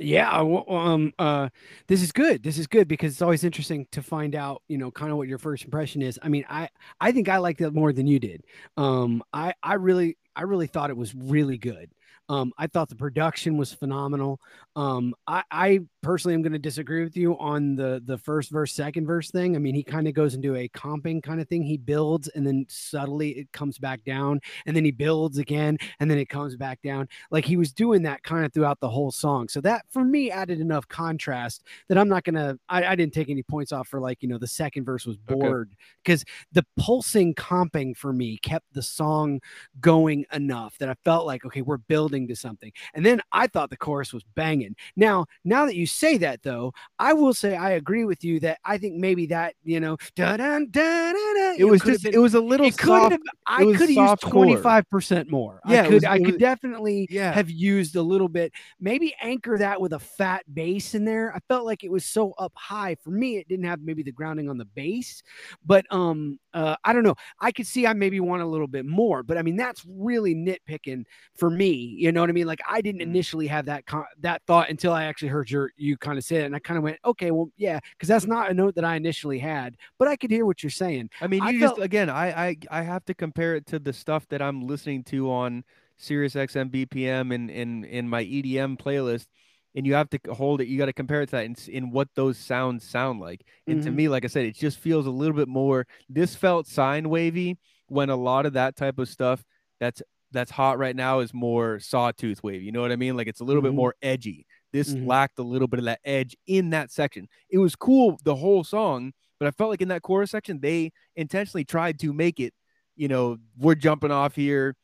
Yeah 0.00 0.30
um 0.30 1.12
uh 1.18 1.48
this 1.86 2.02
is 2.02 2.12
good 2.12 2.42
this 2.42 2.56
is 2.56 2.66
good 2.66 2.88
because 2.88 3.12
it's 3.12 3.22
always 3.22 3.44
interesting 3.44 3.86
to 3.92 4.00
find 4.00 4.34
out 4.34 4.62
you 4.68 4.78
know 4.78 4.90
kind 4.90 5.10
of 5.10 5.18
what 5.18 5.28
your 5.28 5.38
first 5.38 5.64
impression 5.64 6.00
is. 6.02 6.18
I 6.22 6.28
mean 6.28 6.44
i 6.48 6.68
i 7.00 7.12
think 7.12 7.28
i 7.28 7.36
liked 7.38 7.60
it 7.60 7.74
more 7.74 7.92
than 7.92 8.06
you 8.06 8.18
did. 8.18 8.44
Um 8.76 9.22
i 9.32 9.52
i 9.62 9.74
really 9.74 10.16
i 10.34 10.42
really 10.42 10.66
thought 10.66 10.90
it 10.90 10.96
was 10.96 11.14
really 11.14 11.58
good. 11.58 11.90
Um, 12.28 12.52
I 12.58 12.66
thought 12.66 12.90
the 12.90 12.96
production 12.96 13.56
was 13.56 13.72
phenomenal. 13.72 14.40
Um, 14.76 15.14
I, 15.26 15.42
I, 15.50 15.80
personally 16.02 16.34
am 16.34 16.42
going 16.42 16.52
to 16.52 16.58
disagree 16.58 17.02
with 17.02 17.16
you 17.16 17.38
on 17.38 17.74
the 17.74 18.02
the 18.04 18.18
first 18.18 18.50
verse, 18.50 18.72
second 18.72 19.06
verse 19.06 19.30
thing. 19.30 19.56
I 19.56 19.58
mean, 19.58 19.74
he 19.74 19.82
kind 19.82 20.06
of 20.06 20.14
goes 20.14 20.34
into 20.34 20.54
a 20.56 20.68
comping 20.68 21.22
kind 21.22 21.40
of 21.40 21.48
thing. 21.48 21.62
He 21.62 21.76
builds 21.76 22.28
and 22.28 22.46
then 22.46 22.66
subtly 22.68 23.30
it 23.30 23.52
comes 23.52 23.78
back 23.78 24.04
down, 24.04 24.40
and 24.66 24.76
then 24.76 24.84
he 24.84 24.90
builds 24.90 25.38
again, 25.38 25.78
and 26.00 26.10
then 26.10 26.18
it 26.18 26.28
comes 26.28 26.56
back 26.56 26.80
down. 26.82 27.08
Like 27.30 27.44
he 27.44 27.56
was 27.56 27.72
doing 27.72 28.02
that 28.02 28.22
kind 28.22 28.44
of 28.44 28.52
throughout 28.52 28.80
the 28.80 28.88
whole 28.88 29.10
song. 29.10 29.48
So 29.48 29.60
that 29.62 29.84
for 29.90 30.04
me 30.04 30.30
added 30.30 30.60
enough 30.60 30.86
contrast 30.88 31.64
that 31.88 31.98
I'm 31.98 32.08
not 32.08 32.24
gonna. 32.24 32.58
I, 32.68 32.84
I 32.84 32.94
didn't 32.94 33.14
take 33.14 33.30
any 33.30 33.42
points 33.42 33.72
off 33.72 33.88
for 33.88 34.00
like 34.00 34.22
you 34.22 34.28
know 34.28 34.38
the 34.38 34.46
second 34.46 34.84
verse 34.84 35.06
was 35.06 35.16
bored 35.16 35.74
because 36.04 36.22
okay. 36.22 36.30
the 36.52 36.66
pulsing 36.76 37.34
comping 37.34 37.96
for 37.96 38.12
me 38.12 38.38
kept 38.38 38.72
the 38.72 38.82
song 38.82 39.40
going 39.80 40.24
enough 40.32 40.78
that 40.78 40.88
I 40.88 40.94
felt 41.04 41.26
like 41.26 41.44
okay, 41.44 41.62
we're 41.62 41.78
building 41.78 42.28
to 42.28 42.36
something. 42.36 42.72
And 42.94 43.04
then 43.04 43.20
I 43.32 43.46
thought 43.46 43.70
the 43.70 43.76
chorus 43.76 44.12
was 44.12 44.22
banging. 44.34 44.76
Now, 44.96 45.26
now 45.44 45.66
that 45.66 45.74
you 45.74 45.86
say 45.92 46.18
that 46.18 46.42
though, 46.42 46.72
I 46.98 47.12
will 47.12 47.34
say 47.34 47.56
I 47.56 47.72
agree 47.72 48.04
with 48.04 48.24
you 48.24 48.40
that 48.40 48.58
I 48.64 48.78
think 48.78 48.96
maybe 48.96 49.26
that, 49.26 49.54
you 49.64 49.80
know, 49.80 49.96
da 50.14 50.36
da 50.36 50.58
da 50.58 51.12
da 51.12 51.54
it 51.58 51.64
was 51.64 51.82
just 51.82 52.04
been, 52.04 52.14
it 52.14 52.18
was 52.18 52.34
a 52.34 52.40
little 52.40 52.66
it 52.66 52.74
soft, 52.74 53.12
have, 53.12 53.20
I 53.46 53.64
could 53.64 53.80
have 53.80 53.90
used 53.90 54.22
25% 54.22 55.30
more. 55.30 55.60
Yeah, 55.66 55.82
I 55.82 55.84
could 55.84 55.94
was, 55.94 56.04
I 56.04 56.18
could 56.18 56.26
was, 56.26 56.36
definitely 56.36 57.08
yeah. 57.10 57.32
have 57.32 57.50
used 57.50 57.96
a 57.96 58.02
little 58.02 58.28
bit, 58.28 58.52
maybe 58.80 59.14
anchor 59.20 59.58
that 59.58 59.80
with 59.80 59.92
a 59.92 59.98
fat 59.98 60.42
bass 60.52 60.94
in 60.94 61.04
there. 61.04 61.34
I 61.34 61.40
felt 61.48 61.64
like 61.64 61.84
it 61.84 61.90
was 61.90 62.04
so 62.04 62.32
up 62.38 62.52
high. 62.54 62.96
For 63.02 63.10
me, 63.10 63.36
it 63.36 63.48
didn't 63.48 63.66
have 63.66 63.80
maybe 63.80 64.02
the 64.02 64.12
grounding 64.12 64.48
on 64.48 64.58
the 64.58 64.64
bass, 64.64 65.22
but 65.64 65.84
um 65.90 66.38
uh 66.54 66.76
I 66.84 66.92
don't 66.92 67.02
know. 67.04 67.16
I 67.40 67.52
could 67.52 67.66
see 67.66 67.86
I 67.86 67.92
maybe 67.92 68.20
want 68.20 68.42
a 68.42 68.46
little 68.46 68.66
bit 68.66 68.86
more, 68.86 69.22
but 69.22 69.36
I 69.36 69.42
mean 69.42 69.56
that's 69.56 69.84
really 69.88 70.34
nitpicking 70.34 71.04
for 71.36 71.50
me. 71.50 71.72
You 71.98 72.12
know 72.12 72.20
what 72.20 72.30
I 72.30 72.32
mean? 72.32 72.46
Like 72.46 72.60
I 72.68 72.80
didn't 72.80 73.00
mm. 73.00 73.10
initially 73.10 73.46
have 73.48 73.66
that 73.66 73.86
con- 73.86 74.04
that 74.20 74.42
thought 74.46 74.70
until 74.70 74.92
I 74.92 75.04
actually 75.04 75.28
heard 75.28 75.50
your 75.50 75.72
you 75.78 75.96
kind 75.96 76.18
of 76.18 76.24
said, 76.24 76.44
and 76.44 76.54
I 76.56 76.58
kind 76.58 76.78
of 76.78 76.84
went, 76.84 76.98
okay, 77.04 77.30
well, 77.30 77.50
yeah, 77.56 77.80
because 77.92 78.08
that's 78.08 78.26
not 78.26 78.50
a 78.50 78.54
note 78.54 78.74
that 78.76 78.84
I 78.84 78.96
initially 78.96 79.38
had, 79.38 79.76
but 79.98 80.08
I 80.08 80.16
could 80.16 80.30
hear 80.30 80.46
what 80.46 80.62
you're 80.62 80.70
saying. 80.70 81.10
I 81.20 81.26
mean, 81.26 81.44
I 81.44 81.50
you 81.50 81.58
felt- 81.58 81.78
just 81.78 81.84
again, 81.84 82.08
I, 82.10 82.48
I 82.50 82.56
I 82.70 82.82
have 82.82 83.04
to 83.06 83.14
compare 83.14 83.56
it 83.56 83.66
to 83.66 83.78
the 83.78 83.92
stuff 83.92 84.28
that 84.28 84.40
I'm 84.40 84.66
listening 84.66 85.02
to 85.04 85.30
on 85.30 85.64
Sirius 85.96 86.36
XM 86.36 86.70
BPM 86.70 87.32
and 87.34 87.50
in 87.50 87.84
in 87.84 88.08
my 88.08 88.22
EDM 88.22 88.76
playlist, 88.76 89.26
and 89.74 89.84
you 89.86 89.94
have 89.94 90.08
to 90.10 90.20
hold 90.32 90.60
it. 90.60 90.68
You 90.68 90.78
got 90.78 90.86
to 90.86 90.92
compare 90.92 91.22
it 91.22 91.26
to 91.30 91.36
that 91.36 91.44
in, 91.44 91.56
in 91.68 91.90
what 91.90 92.08
those 92.14 92.38
sounds 92.38 92.84
sound 92.88 93.20
like. 93.20 93.44
And 93.66 93.80
to 93.82 93.90
Mhm. 93.90 93.96
me, 93.96 94.08
like 94.08 94.24
I 94.24 94.28
said, 94.28 94.44
it 94.44 94.54
just 94.54 94.78
feels 94.78 95.06
a 95.06 95.10
little 95.10 95.34
bit 95.36 95.48
more. 95.48 95.86
This 96.08 96.36
felt 96.36 96.66
sine 96.68 97.08
wavy 97.08 97.58
when 97.88 98.10
a 98.10 98.16
lot 98.16 98.46
of 98.46 98.52
that 98.52 98.76
type 98.76 98.98
of 98.98 99.08
stuff 99.08 99.44
that's 99.80 100.02
that's 100.30 100.50
hot 100.52 100.78
right 100.78 100.94
now 100.94 101.18
is 101.20 101.34
more 101.34 101.80
sawtooth 101.80 102.42
wave. 102.44 102.62
You 102.62 102.70
know 102.70 102.80
what 102.82 102.92
I 102.92 102.96
mean? 102.96 103.16
Like 103.16 103.26
it's 103.28 103.40
a 103.40 103.44
little 103.44 103.62
Mhm. 103.62 103.62
bit 103.62 103.74
more 103.74 103.94
edgy. 104.02 104.46
This 104.72 104.94
Mhm. 104.94 105.06
lacked 105.06 105.38
a 105.38 105.42
little 105.42 105.68
bit 105.68 105.78
of 105.78 105.84
that 105.86 106.00
edge 106.04 106.36
in 106.46 106.70
that 106.70 106.90
section. 106.90 107.28
It 107.50 107.58
was 107.58 107.74
cool 107.76 108.18
the 108.24 108.36
whole 108.36 108.64
song, 108.64 109.12
but 109.38 109.48
I 109.48 109.50
felt 109.52 109.70
like 109.70 109.82
in 109.82 109.88
that 109.88 110.02
chorus 110.02 110.30
section 110.32 110.60
they 110.60 110.92
intentionally 111.16 111.64
tried 111.64 111.98
to 112.00 112.12
make 112.12 112.40
it, 112.40 112.54
you 112.96 113.08
know, 113.08 113.38
we're 113.56 113.74
jumping 113.76 114.10
off 114.10 114.34
here, 114.34 114.76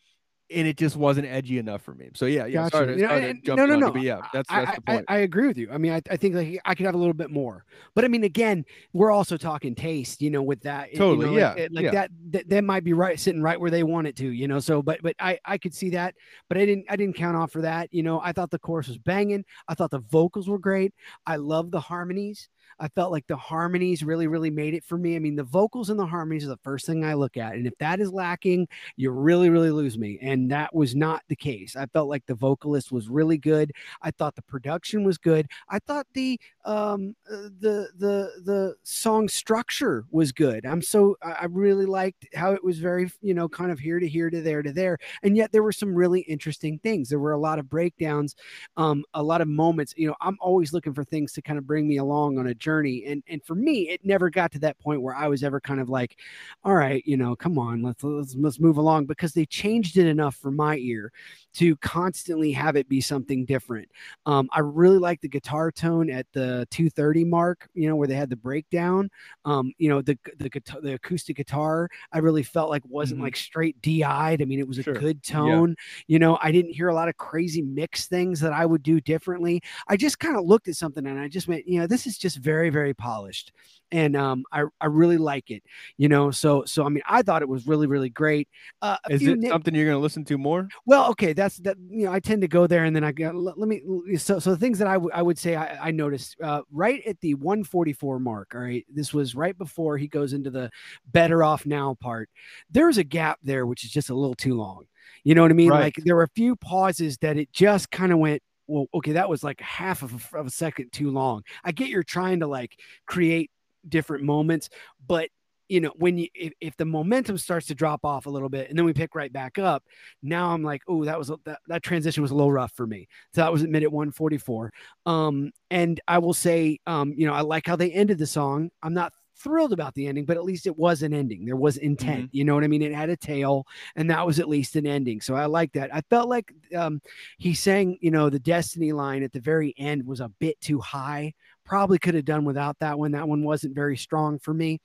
and 0.51 0.67
it 0.67 0.77
just 0.77 0.97
wasn't 0.97 1.27
edgy 1.27 1.59
enough 1.59 1.83
for 1.83 1.95
me. 1.95 2.11
So 2.15 2.27
yeah, 2.27 2.45
yeah. 2.47 2.65
Gotcha. 2.65 2.77
Sorry, 2.77 2.97
You 2.97 3.03
know, 3.03 3.09
sorry 3.09 3.21
to 3.23 3.27
and- 3.29 3.45
jump 3.45 3.57
no, 3.59 3.67
no, 3.67 3.77
no. 3.77 3.91
but 3.93 4.03
yeah, 4.03 4.21
that's 4.33 4.51
I, 4.51 4.75
the 4.75 4.81
point. 4.83 5.05
I, 5.09 5.15
I 5.15 5.19
agree 5.19 5.47
with 5.49 5.57
you. 5.57 5.69
I 5.73 5.79
mean, 5.79 5.93
I, 5.93 6.03
I 6.11 6.17
think 6.17 6.35
like 6.35 6.61
I 6.65 6.75
could 6.75 6.87
have 6.87 6.95
a 6.95 6.99
little 6.99 7.15
bit 7.15 7.31
more, 7.31 7.65
but 7.95 8.05
I 8.05 8.09
mean, 8.09 8.25
again, 8.25 8.65
we're 8.93 9.11
also 9.11 9.37
talking 9.37 9.75
taste, 9.75 10.21
you 10.21 10.31
know, 10.31 10.43
with 10.43 10.61
that. 10.63 10.93
you 10.93 10.99
Totally, 10.99 11.27
know, 11.27 11.37
yeah, 11.37 11.55
it- 11.55 11.73
Like 11.73 11.85
yeah. 11.85 11.91
that, 11.93 12.11
that, 12.31 12.49
that 12.51 12.65
might 12.65 12.85
be 12.85 12.93
right, 12.93 13.19
sitting 13.19 13.43
right 13.43 13.59
where 13.59 13.71
they 13.71 13.83
want 13.85 14.07
it 14.07 14.17
to, 14.17 14.29
you 14.31 14.47
know. 14.49 14.61
So, 14.61 14.83
but, 14.83 15.01
but 15.03 15.15
I, 15.19 15.39
I 15.45 15.57
could 15.59 15.75
see 15.75 15.91
that, 15.91 16.15
but 16.49 16.59
I 16.59 16.67
didn't, 16.67 16.87
I 16.91 16.97
didn't 16.97 17.17
count 17.17 17.37
off 17.37 17.51
for 17.53 17.63
that. 17.63 17.89
You 17.93 18.03
know, 18.03 18.21
I 18.23 18.33
thought 18.33 18.51
the 18.51 18.59
chorus 18.59 18.89
was 18.89 18.99
banging. 18.99 19.45
I 19.69 19.75
thought 19.75 19.91
the 19.91 20.01
vocals 20.11 20.49
were 20.49 20.59
great. 20.59 20.93
I 21.27 21.37
love 21.37 21.71
the 21.71 21.81
harmonies. 21.81 22.49
I 22.79 22.89
felt 22.89 23.13
like 23.13 23.27
the 23.27 23.37
harmonies 23.37 24.03
really, 24.03 24.27
really 24.27 24.51
made 24.51 24.75
it 24.75 24.85
for 24.85 24.99
me. 24.99 25.17
I 25.17 25.19
mean, 25.19 25.37
the 25.37 25.45
vocals 25.45 25.91
and 25.91 25.99
the 25.99 26.07
harmonies 26.07 26.45
are 26.45 26.49
the 26.49 26.57
first 26.59 26.87
thing 26.87 27.05
I 27.05 27.15
look 27.15 27.37
at, 27.37 27.55
and 27.55 27.67
if 27.67 27.77
that 27.79 28.01
is 28.01 28.13
lacking, 28.13 28.69
you 28.97 29.11
really, 29.11 29.51
really 29.51 29.71
lose 29.71 29.99
me. 29.99 30.19
And 30.21 30.51
that 30.51 30.75
was 30.75 30.95
not 30.95 31.23
the 31.29 31.37
case. 31.37 31.77
I 31.77 31.87
felt 31.87 32.09
like 32.09 32.27
the 32.27 32.35
vocalist 32.35 32.93
was 32.93 33.09
really 33.09 33.39
good. 33.39 33.73
I 34.03 34.11
thought 34.11 34.35
the 34.35 34.43
production 34.43 35.05
was 35.05 35.19
good. 35.19 35.47
I 35.69 35.79
thought 35.79 36.07
the 36.15 36.41
um 36.65 37.15
uh, 37.31 37.49
the 37.61 37.89
the 37.99 38.31
the 38.45 38.75
song 38.83 39.29
structure 39.29 40.05
was 40.11 40.33
good. 40.33 40.65
I'm 40.67 40.83
so 40.83 41.17
I 41.23 41.47
really 41.51 41.87
liked 41.87 42.27
how 42.35 42.53
it 42.53 42.65
was 42.65 42.79
very 42.79 43.11
you 43.21 43.35
know 43.35 43.49
kind 43.49 43.71
of 43.71 43.79
here 43.79 44.01
to 44.01 44.09
here 44.09 44.31
to 44.31 44.41
there 44.41 44.63
to 44.63 44.73
there, 44.73 44.99
and 45.23 45.37
yet 45.37 45.53
there 45.53 45.63
were 45.63 45.73
some 45.73 45.95
really 45.95 46.21
interesting 46.21 46.79
things. 46.79 47.09
There 47.09 47.19
were 47.19 47.33
a 47.33 47.39
lot 47.39 47.59
of 47.59 47.69
breakdowns, 47.69 48.35
um, 48.77 49.05
a 49.15 49.23
lot 49.23 49.41
of 49.41 49.49
moments. 49.49 49.95
You 49.97 50.09
know, 50.09 50.17
I'm 50.21 50.39
always 50.41 50.73
looking 50.73 50.95
for 50.95 51.05
things 51.05 51.33
to 51.33 51.43
kind 51.43 51.59
of 51.59 51.67
bring 51.67 51.87
me 51.87 51.99
along 51.99 52.39
on 52.39 52.47
a 52.47 52.54
journey, 52.59 53.05
and 53.07 53.23
and 53.29 53.43
for 53.45 53.55
me, 53.55 53.89
it 53.91 54.05
never 54.05 54.31
got 54.31 54.53
to 54.53 54.59
that 54.61 54.79
point 54.79 55.03
where 55.03 55.15
I 55.15 55.29
was 55.29 55.43
ever 55.43 55.61
kind 55.61 55.81
of 55.81 55.89
like, 55.89 56.19
all 56.65 56.75
right, 56.75 57.03
you 57.07 57.17
know, 57.17 57.37
come 57.37 57.59
on, 57.59 57.83
let's 57.83 58.03
let's 58.03 58.35
let's 58.37 58.61
move 58.61 58.77
along 58.77 59.07
because 59.07 59.33
they 59.33 59.47
changed 59.47 59.97
it 59.97 60.07
enough 60.07 60.37
for 60.37 60.51
my 60.51 60.77
ear 60.77 61.13
to 61.55 61.77
constantly 61.77 62.53
have 62.53 62.77
it 62.77 62.89
be 62.89 63.01
something 63.01 63.45
different. 63.45 63.91
Um, 64.27 64.49
I 64.53 64.61
really 64.61 64.99
like 64.99 65.21
the 65.21 65.29
guitar 65.29 65.71
tone 65.73 66.11
at 66.11 66.27
the 66.33 66.67
230 66.71 67.25
mark, 67.25 67.69
you 67.75 67.89
know, 67.89 67.97
where 67.97 68.09
they 68.09 68.15
had 68.15 68.31
the 68.31 68.37
breakdown. 68.37 69.11
Um, 69.45 69.73
you 69.79 69.89
know, 69.89 70.03
the 70.03 70.19
the 70.39 70.49
guitar, 70.51 70.81
the 70.81 70.95
acoustic 70.95 71.37
guitar, 71.37 71.89
I 72.13 72.19
really 72.19 72.43
felt 72.43 72.71
like 72.71 72.83
wasn't 72.87 73.21
Mhm. 73.21 73.23
like 73.23 73.37
straight 73.37 73.81
DI'd. 73.83 74.43
I 74.43 74.45
mean, 74.45 74.59
it 74.61 74.69
was 74.69 74.79
a 74.79 74.85
good 74.95 75.23
tone. 75.23 75.77
You 76.07 76.19
know, 76.19 76.39
I 76.43 76.53
didn't 76.53 76.73
hear 76.73 76.89
a 76.89 76.95
lot 76.95 77.09
of 77.09 77.17
crazy 77.17 77.63
mix 77.63 78.07
things 78.07 78.41
that 78.41 78.53
I 78.53 78.67
would 78.67 78.83
do 78.83 79.01
differently. 79.01 79.63
I 79.89 79.97
just 79.97 80.19
kind 80.19 80.37
of 80.37 80.45
looked 80.45 80.69
at 80.69 80.77
something 80.77 81.07
and 81.07 81.19
I 81.19 81.29
just 81.29 81.49
went, 81.49 81.67
you 81.67 81.79
know, 81.81 81.87
this 81.87 82.07
is 82.07 82.19
just 82.19 82.39
very, 82.39 82.71
very 82.71 82.95
polished. 82.95 83.53
And 83.95 84.17
um, 84.17 84.45
I, 84.51 84.65
I 84.81 84.87
really 84.87 85.19
like 85.19 85.53
it, 85.53 85.63
you 85.99 86.09
know. 86.09 86.33
So 86.33 86.65
so 86.65 86.85
I 86.85 86.89
mean, 86.89 87.05
I 87.09 87.23
thought 87.23 87.43
it 87.43 87.49
was 87.49 87.65
really, 87.65 87.87
really 87.87 88.11
great. 88.11 88.49
Uh, 88.83 88.97
Is 89.09 89.23
it 89.23 89.39
nit- 89.39 89.51
something 89.51 89.73
you're 89.73 89.85
going 89.85 89.97
to 89.97 90.03
listen 90.03 90.25
to 90.25 90.37
more? 90.37 90.67
well, 90.85 91.09
okay, 91.11 91.33
that's 91.33 91.59
that. 91.59 91.77
You 91.89 92.07
know, 92.07 92.13
I 92.13 92.19
tend 92.19 92.43
to 92.43 92.49
go 92.49 92.67
there, 92.67 92.85
and 92.85 92.97
then 92.97 93.05
I 93.05 93.13
go. 93.13 93.31
Let, 93.31 93.57
let 93.57 93.69
me. 93.69 93.83
So, 94.17 94.41
so 94.41 94.51
the 94.51 94.57
things 94.57 94.81
that 94.81 94.89
I, 94.89 94.95
w- 94.95 95.13
I 95.15 95.23
would 95.23 95.39
say 95.39 95.55
I, 95.55 95.89
I 95.89 95.91
noticed 95.93 96.37
uh, 96.43 96.63
right 96.73 97.03
at 97.07 97.21
the 97.21 97.35
144 97.35 98.19
mark. 98.19 98.53
All 98.57 98.63
right, 98.63 98.85
this 98.93 99.15
was 99.15 99.37
right 99.37 99.57
before 99.57 99.97
he 99.97 100.09
goes 100.09 100.33
into 100.33 100.51
the 100.51 100.71
better 101.13 101.45
off 101.45 101.65
now 101.65 101.97
part. 102.01 102.29
There's 102.73 102.99
a 102.99 103.05
gap 103.05 103.39
there, 103.45 103.65
which 103.65 103.85
is 103.85 103.91
just 103.93 104.11
a 104.11 104.15
little 104.15 104.35
too 104.35 104.55
long. 104.57 104.87
You 105.23 105.37
know 105.37 105.43
what 105.43 105.53
I 105.53 105.55
mean? 105.55 105.71
Right. 105.71 105.85
Like 105.85 106.05
there 106.05 106.17
were 106.17 106.25
a 106.25 106.29
few 106.35 106.57
pauses 106.57 107.17
that 107.19 107.37
it 107.37 107.53
just 107.53 107.93
kind 107.93 108.13
of 108.13 108.19
went. 108.19 108.43
Well, 108.67 108.87
okay, 108.95 109.13
that 109.13 109.29
was 109.29 109.45
like 109.45 109.61
half 109.61 110.03
of 110.03 110.33
a, 110.33 110.39
of 110.39 110.47
a 110.47 110.51
second 110.51 110.91
too 110.91 111.11
long. 111.11 111.43
I 111.63 111.71
get 111.71 111.91
you're 111.91 112.03
trying 112.03 112.41
to 112.41 112.47
like 112.47 112.77
create 113.07 113.51
different 113.89 114.25
moments, 114.25 114.69
but 115.07 115.29
you 115.69 115.81
know 115.81 115.93
when 115.97 116.19
you 116.19 116.29
if, 116.35 116.53
if 116.61 116.77
the 116.77 116.85
momentum 116.85 117.39
starts 117.39 117.67
to 117.67 117.75
drop 117.75 118.05
off 118.05 118.27
a 118.27 118.31
little 118.31 118.49
bit 118.49 118.69
and 118.69 118.79
then 118.79 118.85
we 118.85 118.93
pick 118.93 119.15
right 119.15 119.33
back 119.33 119.59
up 119.59 119.83
now 120.23 120.51
i'm 120.51 120.63
like 120.63 120.83
oh 120.89 121.05
that 121.05 121.19
was 121.19 121.31
a- 121.31 121.39
that, 121.45 121.59
that 121.69 121.83
transition 121.83 122.23
was 122.23 122.31
a 122.31 122.35
little 122.35 122.53
rough 122.53 122.73
for 122.73 122.87
me. 122.87 123.09
So 123.35 123.41
that 123.41 123.53
was 123.53 123.63
at 123.63 123.71
minute 123.71 123.91
144 123.91 124.73
um 125.07 125.51
and 125.71 126.01
i 126.09 126.19
will 126.19 126.35
say 126.35 126.79
um 126.87 127.13
you 127.17 127.27
know 127.27 127.33
i 127.35 127.41
like 127.41 127.67
how 127.67 127.77
they 127.77 127.91
ended 127.91 128.19
the 128.19 128.27
song. 128.27 128.71
I'm 128.83 128.95
not 128.95 129.13
thrilled 129.37 129.73
about 129.73 129.95
the 129.95 130.07
ending 130.07 130.25
but 130.25 130.37
at 130.37 130.45
least 130.45 130.67
it 130.67 130.77
was 130.77 131.03
an 131.03 131.13
ending. 131.13 131.45
There 131.45 131.57
was 131.57 131.77
intent 131.77 132.29
you 132.33 132.45
know 132.45 132.55
what 132.55 132.65
i 132.65 132.69
mean? 132.69 132.83
It 132.83 132.95
had 132.95 133.11
a 133.11 133.17
tail 133.17 133.67
and 133.97 134.11
that 134.11 134.27
was 134.27 134.39
at 134.39 134.49
least 134.49 134.77
an 134.77 134.87
ending. 134.87 135.21
So 135.21 135.35
i 135.35 135.47
like 135.47 135.73
that. 135.73 135.95
I 135.95 136.03
felt 136.11 136.29
like 136.29 136.53
um 136.77 137.01
he 137.39 137.55
sang 137.55 137.97
you 138.01 138.11
know 138.11 138.29
the 138.29 138.39
destiny 138.39 138.93
line 138.93 139.23
at 139.23 139.33
the 139.33 139.41
very 139.41 139.75
end 139.79 140.07
was 140.07 140.21
a 140.21 140.29
bit 140.41 140.61
too 140.61 140.81
high 140.81 141.33
probably 141.65 141.99
could 141.99 142.15
have 142.15 142.25
done 142.25 142.45
without 142.45 142.79
that 142.81 142.99
one. 142.99 143.13
That 143.13 143.29
one 143.29 143.43
wasn't 143.43 143.75
very 143.75 143.97
strong 143.97 144.39
for 144.39 144.55
me. 144.55 144.81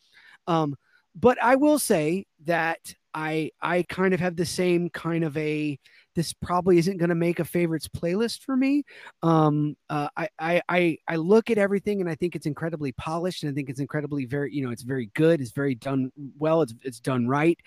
Um, 0.48 0.76
but 1.16 1.42
I 1.42 1.56
will 1.56 1.80
say 1.80 2.26
that 2.46 2.80
I 3.14 3.52
I 3.62 3.84
kind 3.84 4.14
of 4.14 4.20
have 4.20 4.36
the 4.36 4.46
same 4.46 4.90
kind 4.90 5.24
of 5.24 5.36
a 5.38 5.78
this 6.20 6.34
probably 6.34 6.78
isn't 6.78 6.98
going 6.98 7.10
to 7.10 7.16
make 7.16 7.40
a 7.40 7.46
favorites 7.46 7.88
playlist 7.88 8.44
for 8.44 8.58
me. 8.58 8.84
Um, 9.24 9.78
uh, 9.90 10.10
I, 10.18 10.28
I 10.38 10.62
I 10.68 10.98
I 11.08 11.16
look 11.16 11.50
at 11.50 11.58
everything 11.58 12.02
and 12.02 12.10
I 12.10 12.16
think 12.16 12.36
it's 12.36 12.46
incredibly 12.46 12.92
polished 12.92 13.44
and 13.44 13.52
I 13.52 13.56
think 13.56 13.70
it's 13.70 13.80
incredibly 13.80 14.26
very 14.26 14.54
you 14.54 14.64
know 14.64 14.72
it's 14.72 14.84
very 14.84 15.10
good. 15.16 15.40
It's 15.40 15.52
very 15.52 15.76
done 15.76 16.12
well. 16.38 16.62
It's 16.62 16.74
it's 16.84 17.00
done 17.00 17.28
right. 17.28 17.58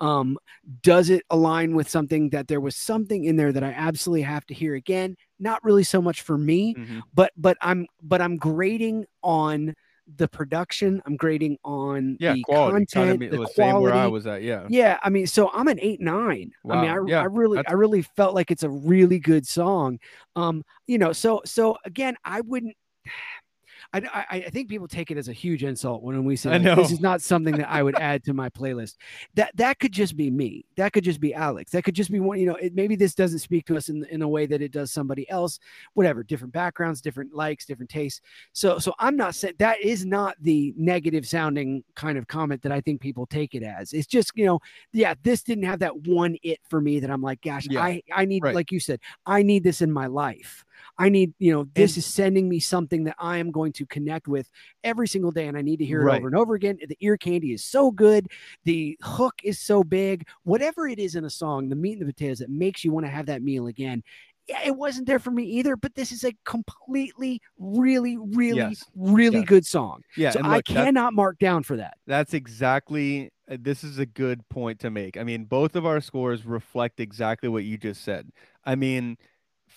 Um, 0.00 0.38
does 0.82 1.10
it 1.10 1.22
align 1.28 1.74
with 1.74 1.88
something 1.88 2.30
that 2.30 2.48
there 2.48 2.60
was 2.60 2.76
something 2.76 3.24
in 3.24 3.36
there 3.36 3.52
that 3.52 3.62
I 3.62 3.72
absolutely 3.72 4.22
have 4.22 4.46
to 4.46 4.54
hear 4.54 4.74
again? 4.74 5.16
Not 5.38 5.62
really 5.62 5.84
so 5.84 6.00
much 6.00 6.22
for 6.22 6.38
me 6.38 6.74
Mhm. 6.74 7.02
but 7.14 7.32
but 7.36 7.56
I'm 7.60 7.86
but 8.02 8.20
I'm 8.22 8.36
grading 8.38 9.06
on 9.22 9.74
the 10.16 10.26
production. 10.28 11.02
I'm 11.06 11.16
grading 11.16 11.58
on 11.64 12.16
Yeah, 12.18 12.32
the 12.34 12.42
quality. 12.42 12.86
content, 12.86 12.92
Kind 12.92 13.22
of 13.24 13.30
the 13.30 13.36
quality. 13.36 13.52
same 13.54 13.80
where 13.82 13.94
I 13.94 14.06
was 14.06 14.26
at. 14.26 14.42
Yeah. 14.42 14.66
Yeah, 14.68 14.98
I 15.02 15.10
mean, 15.10 15.26
so 15.26 15.50
I'm 15.52 15.68
an 15.68 15.78
eight 15.82 16.00
nine. 16.00 16.52
I 16.68 16.80
mean, 16.80 16.90
I, 16.90 16.98
Wow, 16.98 17.06
yeah, 17.06 17.20
I 17.20 17.24
really, 17.24 17.56
that's- 17.56 17.70
I 17.70 17.74
really 17.74 18.02
felt 18.02 18.34
like 18.34 18.50
it's 18.50 18.62
a 18.62 18.70
really 18.70 19.18
good 19.18 19.46
song. 19.46 19.98
Um, 20.36 20.64
you 20.86 20.98
know, 20.98 21.12
so 21.12 21.42
so 21.44 21.76
again, 21.84 22.16
I 22.24 22.40
wouldn't. 22.40 22.74
I, 23.94 24.26
I, 24.30 24.36
I 24.46 24.50
think 24.50 24.68
people 24.68 24.86
take 24.86 25.10
it 25.10 25.16
as 25.16 25.28
a 25.28 25.32
huge 25.32 25.64
insult 25.64 26.02
when 26.02 26.22
we 26.24 26.36
say 26.36 26.58
like, 26.58 26.76
this 26.76 26.90
is 26.90 27.00
not 27.00 27.22
something 27.22 27.56
that 27.56 27.70
I 27.70 27.82
would 27.82 27.96
add 28.00 28.22
to 28.24 28.34
my 28.34 28.50
playlist. 28.50 28.96
That 29.34 29.56
that 29.56 29.78
could 29.78 29.92
just 29.92 30.14
be 30.14 30.30
me. 30.30 30.66
That 30.76 30.92
could 30.92 31.04
just 31.04 31.20
be 31.20 31.32
Alex. 31.32 31.72
That 31.72 31.84
could 31.84 31.94
just 31.94 32.10
be 32.10 32.20
one. 32.20 32.38
You 32.38 32.46
know, 32.46 32.56
it, 32.56 32.74
maybe 32.74 32.96
this 32.96 33.14
doesn't 33.14 33.38
speak 33.38 33.64
to 33.66 33.76
us 33.76 33.88
in 33.88 34.04
in 34.06 34.20
a 34.20 34.28
way 34.28 34.44
that 34.44 34.60
it 34.60 34.72
does 34.72 34.92
somebody 34.92 35.28
else. 35.30 35.58
Whatever, 35.94 36.22
different 36.22 36.52
backgrounds, 36.52 37.00
different 37.00 37.34
likes, 37.34 37.64
different 37.64 37.90
tastes. 37.90 38.20
So 38.52 38.78
so 38.78 38.92
I'm 38.98 39.16
not 39.16 39.34
saying 39.34 39.54
that 39.58 39.80
is 39.80 40.04
not 40.04 40.36
the 40.42 40.74
negative 40.76 41.26
sounding 41.26 41.82
kind 41.94 42.18
of 42.18 42.26
comment 42.26 42.60
that 42.62 42.72
I 42.72 42.82
think 42.82 43.00
people 43.00 43.24
take 43.24 43.54
it 43.54 43.62
as. 43.62 43.94
It's 43.94 44.06
just 44.06 44.32
you 44.34 44.44
know, 44.44 44.60
yeah, 44.92 45.14
this 45.22 45.42
didn't 45.42 45.64
have 45.64 45.78
that 45.78 45.96
one 46.06 46.36
it 46.42 46.58
for 46.68 46.82
me 46.82 47.00
that 47.00 47.10
I'm 47.10 47.22
like, 47.22 47.40
gosh, 47.40 47.66
Yeah, 47.70 47.82
I 47.82 48.02
I 48.14 48.26
need 48.26 48.42
right. 48.42 48.54
like 48.54 48.70
you 48.70 48.80
said, 48.80 49.00
I 49.24 49.42
need 49.42 49.64
this 49.64 49.80
in 49.80 49.90
my 49.90 50.06
life. 50.06 50.64
I 50.98 51.08
need, 51.08 51.34
you 51.38 51.52
know, 51.52 51.64
this 51.74 51.92
And- 51.92 51.98
is 51.98 52.06
sending 52.06 52.48
me 52.48 52.60
something 52.60 53.04
that 53.04 53.16
I 53.18 53.38
am 53.38 53.50
going 53.50 53.72
to 53.74 53.86
connect 53.86 54.28
with 54.28 54.50
every 54.84 55.08
single 55.08 55.30
day, 55.30 55.46
and 55.48 55.56
I 55.56 55.62
need 55.62 55.78
to 55.78 55.84
hear 55.84 56.00
it 56.00 56.04
Right. 56.04 56.18
over 56.18 56.26
and 56.28 56.36
over 56.36 56.54
again. 56.54 56.78
The 56.86 56.96
ear 57.00 57.16
candy 57.16 57.52
is 57.52 57.64
so 57.64 57.90
good, 57.90 58.28
the 58.64 58.98
hook 59.02 59.34
is 59.44 59.58
so 59.58 59.82
big. 59.84 60.26
Whatever 60.44 60.88
it 60.88 60.98
is 60.98 61.14
in 61.14 61.24
a 61.24 61.30
song, 61.30 61.68
the 61.68 61.76
meat 61.76 61.98
and 61.98 62.02
the 62.08 62.12
potatoes 62.12 62.38
that 62.38 62.50
makes 62.50 62.84
you 62.84 62.92
want 62.92 63.06
to 63.06 63.10
have 63.10 63.26
that 63.26 63.42
meal 63.42 63.66
again. 63.66 64.02
Yeah, 64.48 64.60
it 64.64 64.76
wasn't 64.76 65.06
there 65.06 65.18
for 65.18 65.30
me 65.30 65.44
either, 65.44 65.76
but 65.76 65.94
this 65.94 66.10
is 66.10 66.24
a 66.24 66.32
completely, 66.46 67.42
really, 67.58 68.16
really, 68.16 68.56
Yes. 68.56 68.82
really 68.96 69.40
Yes. 69.40 69.46
good 69.48 69.66
song. 69.66 70.02
Yeah. 70.16 70.30
so 70.30 70.40
I 70.42 70.56
look, 70.56 70.66
that- 70.66 70.74
cannot 70.86 71.12
mark 71.12 71.38
down 71.38 71.62
for 71.64 71.76
that. 71.76 71.98
That's 72.06 72.32
exactly. 72.32 73.30
uh, 73.50 73.56
This 73.60 73.82
is 73.84 73.98
a 73.98 74.06
good 74.06 74.46
point 74.48 74.78
to 74.80 74.90
make. 74.90 75.16
I 75.16 75.22
mean, 75.24 75.44
both 75.44 75.76
of 75.76 75.84
our 75.86 76.00
scores 76.00 76.44
reflect 76.46 76.98
exactly 77.00 77.48
what 77.48 77.64
you 77.64 77.76
just 77.78 78.02
said. 78.02 78.30
I 78.64 78.74
mean, 78.74 79.16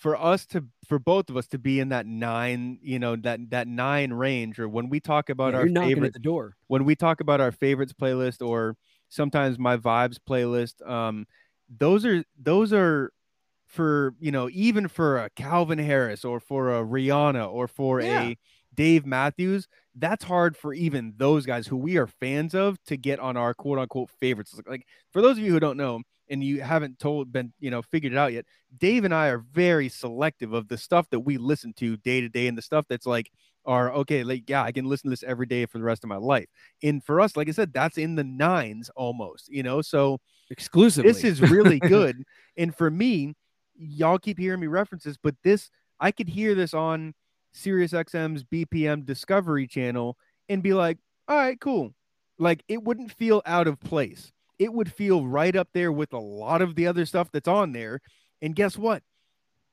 for 0.02 0.18
us 0.18 0.46
to, 0.48 0.66
for 0.88 1.00
both 1.00 1.30
of 1.30 1.38
us 1.38 1.48
to 1.50 1.60
be 1.60 1.80
in 1.80 1.90
that 1.90 2.06
nine, 2.08 2.80
you 2.82 3.00
know, 3.00 3.16
that 3.18 3.52
that 3.52 3.68
nine 3.68 4.14
range, 4.14 4.60
or 4.60 4.68
when 4.68 4.90
we 4.90 5.00
talk 5.00 5.30
about 5.30 5.54
Yeah, 5.54 5.60
our 5.60 5.68
favorite 5.68 6.08
at 6.08 6.14
the 6.14 6.20
door. 6.20 6.56
when 6.68 6.86
we 6.86 6.96
talk 6.96 7.22
about 7.22 7.42
our 7.42 7.52
favorites 7.52 7.94
playlist 7.94 8.46
or 8.46 8.76
sometimes 9.10 9.60
my 9.60 9.78
vibes 9.78 10.18
playlist 10.30 10.88
um 10.90 11.26
those 11.70 12.06
are 12.06 12.24
those 12.42 12.74
are 12.74 13.12
for 13.68 14.14
you 14.20 14.32
know 14.32 14.50
even 14.52 14.88
for 14.88 15.18
a 15.18 15.30
Calvin 15.32 15.80
Harris 15.80 16.26
or 16.26 16.40
for 16.40 16.76
a 16.76 16.84
Rihanna 16.84 17.50
or 17.52 17.68
for 17.68 18.02
Yeah. 18.02 18.32
a 18.32 18.38
Dave 18.74 19.06
Matthews, 19.06 19.68
that's 19.96 20.24
hard 20.26 20.56
for 20.58 20.74
even 20.74 21.14
those 21.18 21.46
guys 21.46 21.68
who 21.68 21.78
we 21.78 21.98
are 21.98 22.08
fans 22.08 22.56
of 22.56 22.82
to 22.86 22.98
get 22.98 23.20
on 23.20 23.38
our 23.38 23.54
quote 23.54 23.80
unquote 23.80 24.10
favorites. 24.10 24.60
Like 24.68 24.86
for 25.12 25.22
those 25.22 25.38
of 25.38 25.44
you 25.44 25.52
who 25.52 25.60
don't 25.60 25.78
know 25.78 26.02
and 26.32 26.44
you 26.44 26.62
haven't 26.62 26.98
told 26.98 27.32
been 27.32 27.54
you 27.60 27.70
know 27.70 27.82
figured 27.82 28.14
it 28.14 28.18
out 28.18 28.34
yet, 28.34 28.46
Dave 28.78 29.04
and 29.04 29.14
I 29.14 29.28
are 29.28 29.40
very 29.40 29.90
selective 29.90 30.54
of 30.54 30.68
the 30.68 30.78
stuff 30.78 31.10
that 31.12 31.20
we 31.20 31.38
listen 31.38 31.74
to 31.74 31.98
day 31.98 32.22
to 32.22 32.30
day 32.30 32.48
and 32.48 32.58
the 32.58 32.62
stuff 32.64 32.86
that's 32.90 33.06
like 33.06 33.30
are 33.66 33.92
okay, 33.94 34.24
like 34.24 34.50
yeah, 34.50 34.64
I 34.64 34.72
can 34.72 34.86
listen 34.86 35.10
to 35.10 35.10
this 35.12 35.24
every 35.24 35.46
day 35.46 35.66
for 35.66 35.78
the 35.78 35.84
rest 35.84 36.04
of 36.04 36.08
my 36.08 36.16
life. 36.16 36.48
And 36.82 37.04
for 37.04 37.22
us, 37.22 37.38
like 37.38 37.48
I 37.48 37.52
said, 37.52 37.74
that's 37.74 37.98
in 37.98 38.16
the 38.16 38.24
nines 38.24 38.90
almost, 38.96 39.50
you 39.50 39.62
know. 39.62 39.82
So 39.82 40.20
Exclusively. 40.50 41.12
this 41.12 41.24
is 41.24 41.42
really 41.42 41.80
good. 41.98 42.24
and 42.58 42.74
for 42.76 42.90
me, 42.90 43.36
y'all 43.76 44.18
keep 44.18 44.40
hearing 44.40 44.62
me 44.62 44.68
references, 44.68 45.18
but 45.22 45.36
this 45.44 45.70
I 46.00 46.12
could 46.12 46.30
hear 46.30 46.56
this 46.56 46.74
on 46.74 47.14
Sirius 47.54 47.92
XM's 47.92 48.44
BPM 48.44 49.06
Discovery 49.06 49.68
channel 49.68 50.18
and 50.50 50.64
be 50.64 50.74
like, 50.74 50.98
all 51.28 51.38
right, 51.38 51.60
cool. 51.60 51.94
Like 52.40 52.64
it 52.68 52.84
wouldn't 52.84 53.12
feel 53.12 53.42
out 53.46 53.68
of 53.68 53.80
place. 53.80 54.32
It 54.62 54.72
would 54.72 54.94
feel 54.94 55.26
right 55.26 55.56
up 55.56 55.70
there 55.74 55.92
with 55.92 56.14
a 56.14 56.20
lot 56.20 56.62
of 56.62 56.76
the 56.76 56.86
other 56.86 57.08
stuff 57.08 57.32
that's 57.32 57.48
on 57.48 57.72
there. 57.72 58.00
And 58.44 58.56
guess 58.56 58.78
what? 58.78 59.02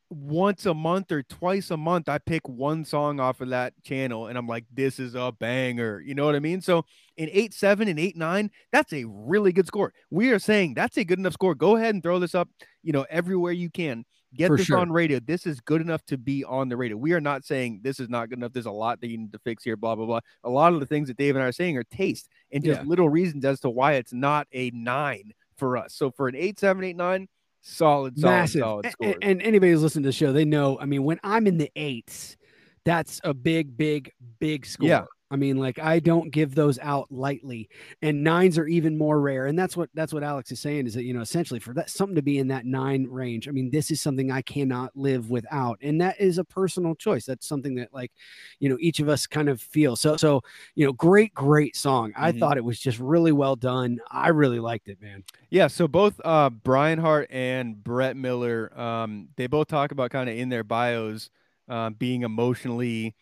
Once 0.09 0.65
a 0.65 0.73
month 0.73 1.13
or 1.13 1.23
twice 1.23 1.71
a 1.71 1.77
month, 1.77 2.09
I 2.09 2.17
pick 2.17 2.49
one 2.49 2.87
song 2.87 3.21
off 3.21 3.43
of 3.43 3.51
that 3.51 3.75
channel 3.85 4.29
and 4.29 4.39
I'm 4.39 4.47
like, 4.47 4.65
this 4.73 4.99
is 4.99 5.15
a 5.15 5.31
banger. 5.39 6.01
You 6.01 6.15
know 6.15 6.25
what 6.25 6.35
I 6.35 6.39
mean? 6.41 6.63
So 6.63 6.87
in 7.19 7.29
8 7.31 7.53
7 7.53 7.87
and 7.89 7.99
8 7.99 8.17
9, 8.17 8.51
that's 8.73 8.93
a 8.95 9.05
really 9.05 9.53
good 9.53 9.67
score. 9.67 9.93
We 10.11 10.31
are 10.31 10.39
saying 10.39 10.75
that's 10.75 10.97
a 10.97 11.05
good 11.05 11.19
enough 11.19 11.35
score. 11.35 11.55
Go 11.55 11.77
ahead 11.77 11.95
and 11.95 12.03
throw 12.03 12.19
this 12.19 12.35
up, 12.35 12.49
you 12.83 12.93
know, 12.93 13.05
everywhere 13.11 13.53
you 13.53 13.69
can. 13.71 14.05
Get 14.35 14.49
For 14.49 14.59
this 14.59 14.67
sure. 14.67 14.77
on 14.79 14.93
radio. 14.93 15.21
This 15.21 15.47
is 15.47 15.59
good 15.61 15.81
enough 15.81 16.05
to 16.09 16.19
be 16.19 16.45
on 16.45 16.69
the 16.69 16.77
radio. 16.77 16.99
We 16.99 17.15
are 17.15 17.21
not 17.21 17.47
saying 17.47 17.81
this 17.83 17.99
is 17.99 18.11
not 18.11 18.29
good 18.29 18.39
enough. 18.39 18.53
There's 18.53 18.67
a 18.67 18.71
lot 18.71 19.01
that 19.01 19.09
you 19.09 19.17
need 19.17 19.33
to 19.33 19.39
fix 19.39 19.65
here, 19.65 19.75
blah, 19.75 19.95
blah, 19.95 20.05
blah. 20.05 20.21
A 20.45 20.51
lot 20.51 20.75
of 20.75 20.81
the 20.81 20.87
things 20.87 21.09
that 21.09 21.17
Dave 21.17 21.35
and 21.35 21.43
I 21.43 21.47
are 21.49 21.53
saying 21.53 21.79
are 21.79 21.85
taste 21.85 22.29
and 22.53 22.63
just 22.63 22.83
Yeah. 22.83 22.87
little 22.87 23.09
reasons 23.09 23.47
as 23.47 23.59
to 23.61 23.71
why 23.71 23.95
it's 23.95 24.13
not 24.13 24.47
a 24.53 24.71
nine 24.75 25.33
for 25.57 25.79
us. 25.79 25.95
So 25.95 26.11
for 26.11 26.29
an 26.29 26.35
eight, 26.37 26.59
seven, 26.59 26.85
eight, 26.85 26.97
nine, 26.97 27.27
solid, 27.63 28.19
solid, 28.19 28.31
massive. 28.33 28.61
solid 28.61 28.85
A- 28.87 28.91
score. 28.91 29.09
a- 29.09 29.25
And, 29.25 29.41
anybody 29.41 29.73
who's 29.73 29.83
listened 29.83 30.03
to 30.05 30.09
the 30.09 30.13
show, 30.13 30.31
they 30.35 30.45
know. 30.45 30.79
I 30.79 30.85
mean, 30.85 31.05
when 31.05 31.19
I'm 31.25 31.47
in 31.47 31.57
the 31.57 31.71
eights, 31.75 32.37
that's 32.85 33.23
a 33.25 33.33
big, 33.33 33.79
big, 33.79 34.13
big 34.41 34.67
score. 34.67 34.89
Yeah. 34.89 35.05
I 35.31 35.37
mean, 35.37 35.59
like 35.59 35.79
I 35.79 35.99
don't 36.01 36.31
give 36.31 36.55
those 36.55 36.79
out 36.79 37.11
lightly, 37.13 37.69
and 38.03 38.25
nines 38.25 38.59
are 38.59 38.67
even 38.67 38.97
more 38.97 39.21
rare. 39.21 39.47
And 39.47 39.59
that's 39.59 39.77
what 39.77 39.91
that's 39.95 40.13
what 40.13 40.23
Alex 40.23 40.51
is 40.53 40.61
saying 40.61 40.87
is 40.87 40.95
that 40.95 41.05
you 41.05 41.13
know 41.15 41.21
essentially 41.21 41.61
for 41.61 41.75
that 41.75 41.91
something 41.91 42.17
to 42.17 42.23
be 42.23 42.39
in 42.39 42.49
that 42.49 42.65
nine 42.67 43.07
range. 43.07 43.47
I 43.49 43.51
mean, 43.51 43.71
this 43.71 43.91
is 43.91 44.01
something 44.01 44.31
I 44.31 44.43
cannot 44.43 44.97
live 44.97 45.31
without, 45.31 45.79
and 45.83 46.01
that 46.01 46.21
is 46.21 46.39
a 46.39 46.45
personal 46.45 46.95
choice. 46.95 47.27
That's 47.27 47.47
something 47.47 47.75
that 47.77 47.93
like 47.93 48.13
you 48.59 48.69
know 48.69 48.77
each 48.81 49.01
of 49.01 49.09
us 49.09 49.27
kind 49.27 49.49
of 49.49 49.61
feel. 49.61 49.97
So 49.97 50.17
so 50.17 50.43
you 50.75 50.87
know, 50.87 50.93
great, 50.93 51.35
great 51.35 51.77
song. 51.77 52.13
I 52.17 52.33
Mhm. 52.33 52.39
thought 52.39 52.57
it 52.57 52.65
was 52.65 52.79
just 52.81 52.99
really 52.99 53.33
well 53.33 53.57
done. 53.57 53.99
I 54.11 54.29
really 54.29 54.61
liked 54.61 54.89
it, 54.89 55.01
man. 55.01 55.25
Yeah, 55.51 55.67
so 55.69 55.89
both 55.89 56.21
uh 56.25 56.51
Brainheart 56.51 57.27
and 57.31 57.83
Brett 57.83 58.17
Miller, 58.17 58.79
um, 58.79 59.29
they 59.37 59.47
both 59.47 59.69
talk 59.69 59.93
about 59.93 60.11
kind 60.11 60.29
of 60.29 60.37
in 60.37 60.49
their 60.49 60.65
bios 60.65 61.31
um, 61.69 61.95
being 61.95 62.23
emotionally 62.23 63.15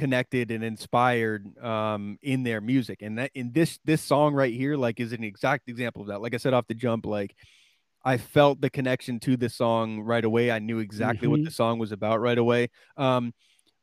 connected 0.00 0.50
and 0.50 0.64
inspired 0.64 1.46
um 1.62 2.18
in 2.22 2.42
their 2.44 2.60
music. 2.60 3.02
And 3.02 3.18
that 3.18 3.30
in 3.34 3.52
this 3.52 3.78
this 3.84 4.02
song 4.02 4.34
right 4.34 4.54
here, 4.54 4.76
like 4.76 5.00
is 5.00 5.12
an 5.12 5.24
exact 5.24 5.68
example 5.68 6.02
of 6.02 6.08
that. 6.08 6.22
Like 6.22 6.34
I 6.34 6.38
said 6.38 6.54
off 6.54 6.66
the 6.68 6.74
jump, 6.74 7.06
like 7.06 7.34
I 8.04 8.16
felt 8.18 8.60
the 8.60 8.70
connection 8.70 9.20
to 9.20 9.36
this 9.36 9.54
song 9.54 10.00
right 10.00 10.24
away. 10.24 10.50
I 10.50 10.58
knew 10.58 10.78
exactly 10.78 11.28
what 11.28 11.42
Mhm. 11.42 11.44
the 11.44 11.50
song 11.50 11.78
was 11.78 11.92
about 11.92 12.20
right 12.20 12.38
away. 12.38 12.68
Um, 12.96 13.34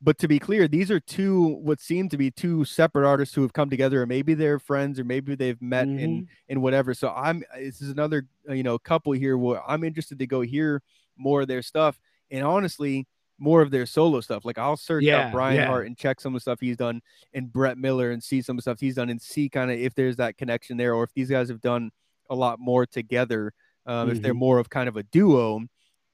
but 0.02 0.18
to 0.20 0.28
be 0.28 0.40
clear, 0.40 0.68
these 0.68 0.92
are 0.92 1.00
two 1.00 1.58
what 1.68 1.80
seem 1.82 2.10
to 2.10 2.18
be 2.18 2.32
two 2.32 2.66
separate 2.66 3.08
artists 3.08 3.36
who 3.36 3.42
have 3.44 3.54
come 3.54 3.70
together, 3.70 4.02
or 4.02 4.06
maybe 4.08 4.34
they're 4.36 4.60
friends, 4.60 5.00
or 5.00 5.04
maybe 5.06 5.36
they've 5.36 5.62
met 5.62 5.90
in 5.96 6.24
Mhm. 6.24 6.28
and 6.50 6.62
whatever. 6.62 6.94
So 6.94 7.10
I'm 7.10 7.44
this 7.56 7.82
is 7.82 7.90
another 7.92 8.28
uh, 8.50 8.54
you 8.54 8.64
know 8.64 8.78
couple 8.80 9.14
here 9.14 9.38
where 9.38 9.62
I'm 9.70 9.84
interested 9.84 10.20
to 10.20 10.28
go 10.28 10.42
hear 10.42 10.82
more 11.18 11.42
of 11.42 11.48
their 11.48 11.62
stuff 11.64 12.00
and 12.32 12.44
honestly 12.46 13.08
more 13.40 13.62
of 13.62 13.72
their 13.72 13.86
solo 13.86 14.22
stuff. 14.22 14.46
Like 14.46 14.58
I'll 14.58 14.78
search 14.78 15.04
Yeah, 15.06 15.28
out 15.28 15.32
Brian 15.32 15.62
yeah. 15.62 15.66
Hart 15.66 15.88
and 15.88 15.98
check 15.98 16.20
some 16.20 16.34
of 16.34 16.38
the 16.38 16.42
stuff 16.42 16.60
he's 16.60 16.78
done 16.78 17.02
and 17.34 17.52
Brett 17.52 17.78
Miller 17.78 18.12
and 18.12 18.24
see 18.24 18.42
some 18.42 18.56
of 18.56 18.58
the 18.60 18.62
stuff 18.64 18.80
he's 18.80 18.96
done 18.96 19.10
and 19.10 19.22
see 19.22 19.50
kind 19.50 19.72
of 19.72 19.80
if 19.80 19.94
there's 19.96 20.16
that 20.18 20.38
connection 20.38 20.78
there 20.78 20.94
or 20.96 21.04
if 21.04 21.14
these 21.14 21.30
guys 21.30 21.50
have 21.50 21.62
done 21.62 21.92
a 22.30 22.36
lot 22.36 22.60
more 22.60 22.86
together. 22.86 23.54
Um, 23.86 24.10
if 24.10 24.22
they're 24.22 24.34
Mhm. 24.34 24.38
more 24.38 24.60
of 24.60 24.70
kind 24.70 24.90
of 24.90 24.98
a 24.98 25.04
duo, 25.04 25.62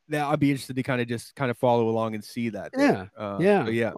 that 0.10 0.26
I'd 0.26 0.40
be 0.40 0.52
interested 0.52 0.76
to 0.76 0.84
kind 0.84 1.02
of 1.02 1.08
just 1.08 1.36
kind 1.36 1.50
of 1.52 1.58
follow 1.58 1.90
along 1.90 2.16
and 2.16 2.24
see 2.24 2.50
that. 2.50 2.74
there. 2.76 3.10
Uh, 3.18 3.40
yeah. 3.40 3.68
yeah. 3.68 3.94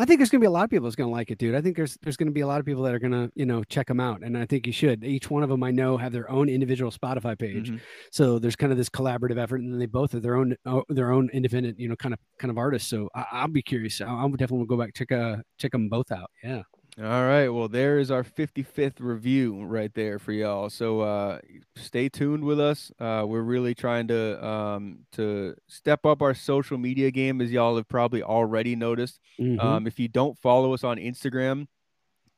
I 0.00 0.04
think 0.04 0.20
there's 0.20 0.30
gonna 0.30 0.40
be 0.40 0.46
a 0.46 0.50
lot 0.50 0.62
of 0.64 0.70
people 0.70 0.84
that's 0.84 0.94
gonna 0.96 1.10
like 1.10 1.30
it, 1.30 1.38
dude. 1.38 1.54
I 1.56 1.60
think 1.60 1.76
there's 1.76 1.98
there's 2.02 2.16
gonna 2.16 2.30
be 2.30 2.40
a 2.42 2.46
lot 2.46 2.60
of 2.60 2.66
people 2.66 2.82
that 2.84 2.94
are 2.94 2.98
gonna 3.00 3.30
you 3.34 3.44
know 3.44 3.64
check 3.64 3.88
them 3.88 3.98
out, 3.98 4.22
and 4.22 4.38
I 4.38 4.46
think 4.46 4.66
you 4.66 4.72
should. 4.72 5.02
Each 5.04 5.28
one 5.28 5.42
of 5.42 5.48
them 5.48 5.62
I 5.64 5.70
know 5.72 5.96
have 5.96 6.12
their 6.12 6.30
own 6.30 6.48
individual 6.48 6.90
Spotify 6.92 7.36
page, 7.38 7.70
Mhm. 7.70 7.80
so 8.12 8.38
there's 8.38 8.54
kind 8.56 8.70
of 8.70 8.78
this 8.78 8.88
collaborative 8.88 9.38
effort, 9.38 9.60
and 9.60 9.72
then 9.72 9.78
they 9.80 9.86
both 9.86 10.12
have 10.12 10.22
their 10.22 10.36
own 10.36 10.54
uh, 10.64 10.82
their 10.88 11.10
own 11.10 11.28
independent 11.32 11.78
you 11.80 11.88
know 11.88 11.96
kind 11.96 12.14
of 12.14 12.20
kind 12.38 12.50
of 12.50 12.58
artists. 12.58 12.88
So 12.88 13.08
I, 13.14 13.24
I'll 13.32 13.48
be 13.48 13.62
curious. 13.62 14.00
I, 14.00 14.06
I'm 14.06 14.32
definitely 14.36 14.66
go 14.66 14.76
back 14.76 14.94
check 14.94 15.10
uh 15.10 15.38
check 15.58 15.72
them 15.72 15.88
both 15.88 16.12
out. 16.12 16.30
Yeah. 16.44 16.62
All 17.00 17.04
right. 17.24 17.48
Well, 17.48 17.68
there 17.68 18.00
is 18.00 18.10
our 18.10 18.24
55th 18.24 18.98
review 18.98 19.62
right 19.64 19.92
there 19.94 20.18
for 20.18 20.32
y'all. 20.32 20.68
So 20.68 21.00
uh, 21.00 21.38
stay 21.76 22.08
tuned 22.08 22.42
with 22.42 22.58
us. 22.58 22.90
Uh, 22.98 23.24
we're 23.24 23.42
really 23.42 23.72
trying 23.72 24.08
to 24.08 24.44
um, 24.44 25.00
to 25.12 25.54
step 25.68 26.04
up 26.04 26.22
our 26.22 26.34
social 26.34 26.76
media 26.76 27.12
game, 27.12 27.40
as 27.40 27.52
y'all 27.52 27.76
have 27.76 27.86
probably 27.86 28.24
already 28.24 28.74
noticed. 28.74 29.20
Mhm. 29.38 29.62
Um, 29.62 29.86
if 29.86 30.00
you 30.00 30.08
don't 30.08 30.36
follow 30.38 30.74
us 30.74 30.82
on 30.82 30.96
Instagram, 30.96 31.68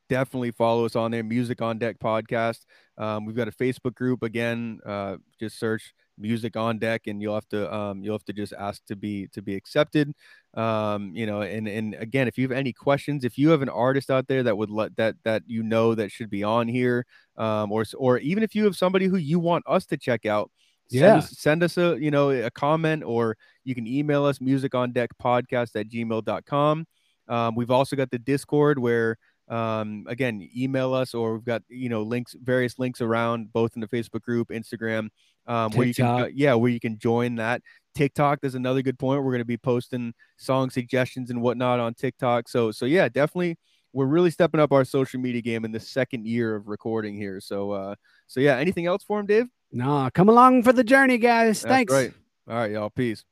definitely 0.09 0.51
follow 0.51 0.85
us 0.85 0.95
on 0.95 1.09
there. 1.09 1.23
Music 1.23 1.59
on 1.59 1.79
Deck 1.79 1.97
podcast. 1.97 2.65
Um, 2.99 3.25
we've 3.25 3.35
got 3.35 3.47
a 3.47 3.51
Facebook 3.51 3.95
group 3.95 4.21
again. 4.21 4.79
Uh, 4.85 5.17
just 5.39 5.57
search 5.57 5.95
Music 6.19 6.55
on 6.55 6.77
Deck, 6.77 7.07
and 7.07 7.19
you'll 7.19 7.33
have 7.33 7.49
to 7.49 7.73
um, 7.73 8.03
you'll 8.03 8.13
have 8.13 8.25
to 8.25 8.33
just 8.33 8.53
ask 8.53 8.85
to 8.85 8.95
be 8.95 9.27
to 9.29 9.41
be 9.41 9.55
accepted. 9.55 10.13
Um, 10.53 11.15
you 11.15 11.25
know, 11.25 11.41
and 11.41 11.67
and 11.67 11.95
again, 11.95 12.27
if 12.27 12.37
you 12.37 12.43
have 12.43 12.51
any 12.57 12.73
questions, 12.73 13.23
if 13.23 13.37
you 13.37 13.49
have 13.49 13.61
an 13.61 13.69
artist 13.69 14.09
out 14.11 14.27
there 14.27 14.43
that 14.43 14.57
would 14.57 14.69
let 14.69 14.95
that 14.97 15.15
that 15.23 15.43
you 15.47 15.63
know 15.63 15.95
that 15.95 16.11
should 16.11 16.29
be 16.29 16.43
on 16.43 16.67
here, 16.67 17.05
um, 17.37 17.71
or 17.71 17.85
or 17.97 18.17
even 18.19 18.43
if 18.43 18.53
you 18.55 18.65
have 18.65 18.75
somebody 18.75 19.05
who 19.05 19.17
you 19.17 19.39
want 19.39 19.63
us 19.67 19.85
to 19.87 19.97
check 19.97 20.25
out. 20.25 20.51
Send 20.87 21.15
Yeah. 21.15 21.17
us, 21.17 21.29
send 21.39 21.63
us 21.63 21.77
a 21.77 21.97
you 22.01 22.11
know 22.11 22.31
a 22.31 22.51
comment 22.51 23.03
or 23.05 23.37
you 23.63 23.73
can 23.75 23.87
email 23.87 24.25
us 24.25 24.41
music 24.41 24.75
on 24.75 24.91
deck 24.91 25.09
podcast 25.23 25.79
at 25.79 25.87
gmail.com 25.87 26.85
um, 27.27 27.55
we've 27.55 27.71
also 27.71 27.95
got 27.95 28.11
the 28.11 28.19
discord 28.19 28.77
where 28.77 29.17
um, 29.51 30.05
again 30.07 30.47
email 30.55 30.93
us 30.93 31.13
or 31.13 31.33
we've 31.33 31.45
got 31.45 31.61
you 31.67 31.89
know 31.89 32.01
links 32.01 32.35
various 32.41 32.79
links 32.79 33.01
around 33.01 33.51
both 33.51 33.75
in 33.75 33.81
the 33.81 33.87
facebook 33.87 34.21
group 34.21 34.47
instagram 34.49 35.09
um, 35.47 35.71
where 35.73 35.87
you 35.87 35.93
can 35.93 36.05
uh, 36.05 36.29
yeah 36.33 36.53
where 36.53 36.71
you 36.71 36.79
can 36.79 36.97
join 36.97 37.35
that. 37.35 37.61
Tiktok 37.93 38.39
there's 38.41 38.55
another 38.55 38.81
good 38.81 38.97
point 38.97 39.21
we're 39.23 39.31
going 39.31 39.39
to 39.39 39.45
be 39.45 39.57
posting 39.57 40.13
song 40.37 40.69
suggestions 40.69 41.29
and 41.29 41.41
whatnot 41.41 41.79
on 41.79 41.93
tiktok. 41.93 42.47
So 42.47 42.71
so 42.71 42.85
yeah 42.85 43.09
definitely 43.09 43.57
we're 43.93 44.05
really 44.05 44.31
stepping 44.31 44.61
up 44.61 44.71
our 44.71 44.85
social 44.85 45.19
media 45.19 45.41
game 45.41 45.65
in 45.65 45.71
the 45.73 45.79
second 45.79 46.25
year 46.25 46.55
of 46.55 46.67
recording 46.67 47.17
here. 47.17 47.41
So 47.41 47.71
uh 47.71 47.95
so 48.27 48.39
yeah 48.39 48.57
anything 48.57 48.85
else 48.85 49.03
for 49.03 49.19
him 49.19 49.25
dave? 49.25 49.47
Nah, 49.73 50.09
come 50.09 50.29
along 50.29 50.63
for 50.63 50.73
the 50.73 50.83
journey, 50.83 51.17
guys. 51.17 51.61
That's 51.61 51.71
Thanks. 51.71 51.93
right. 51.93 52.13
All 52.47 52.55
right 52.55 52.71
y'all 52.71 52.89
peace 52.89 53.25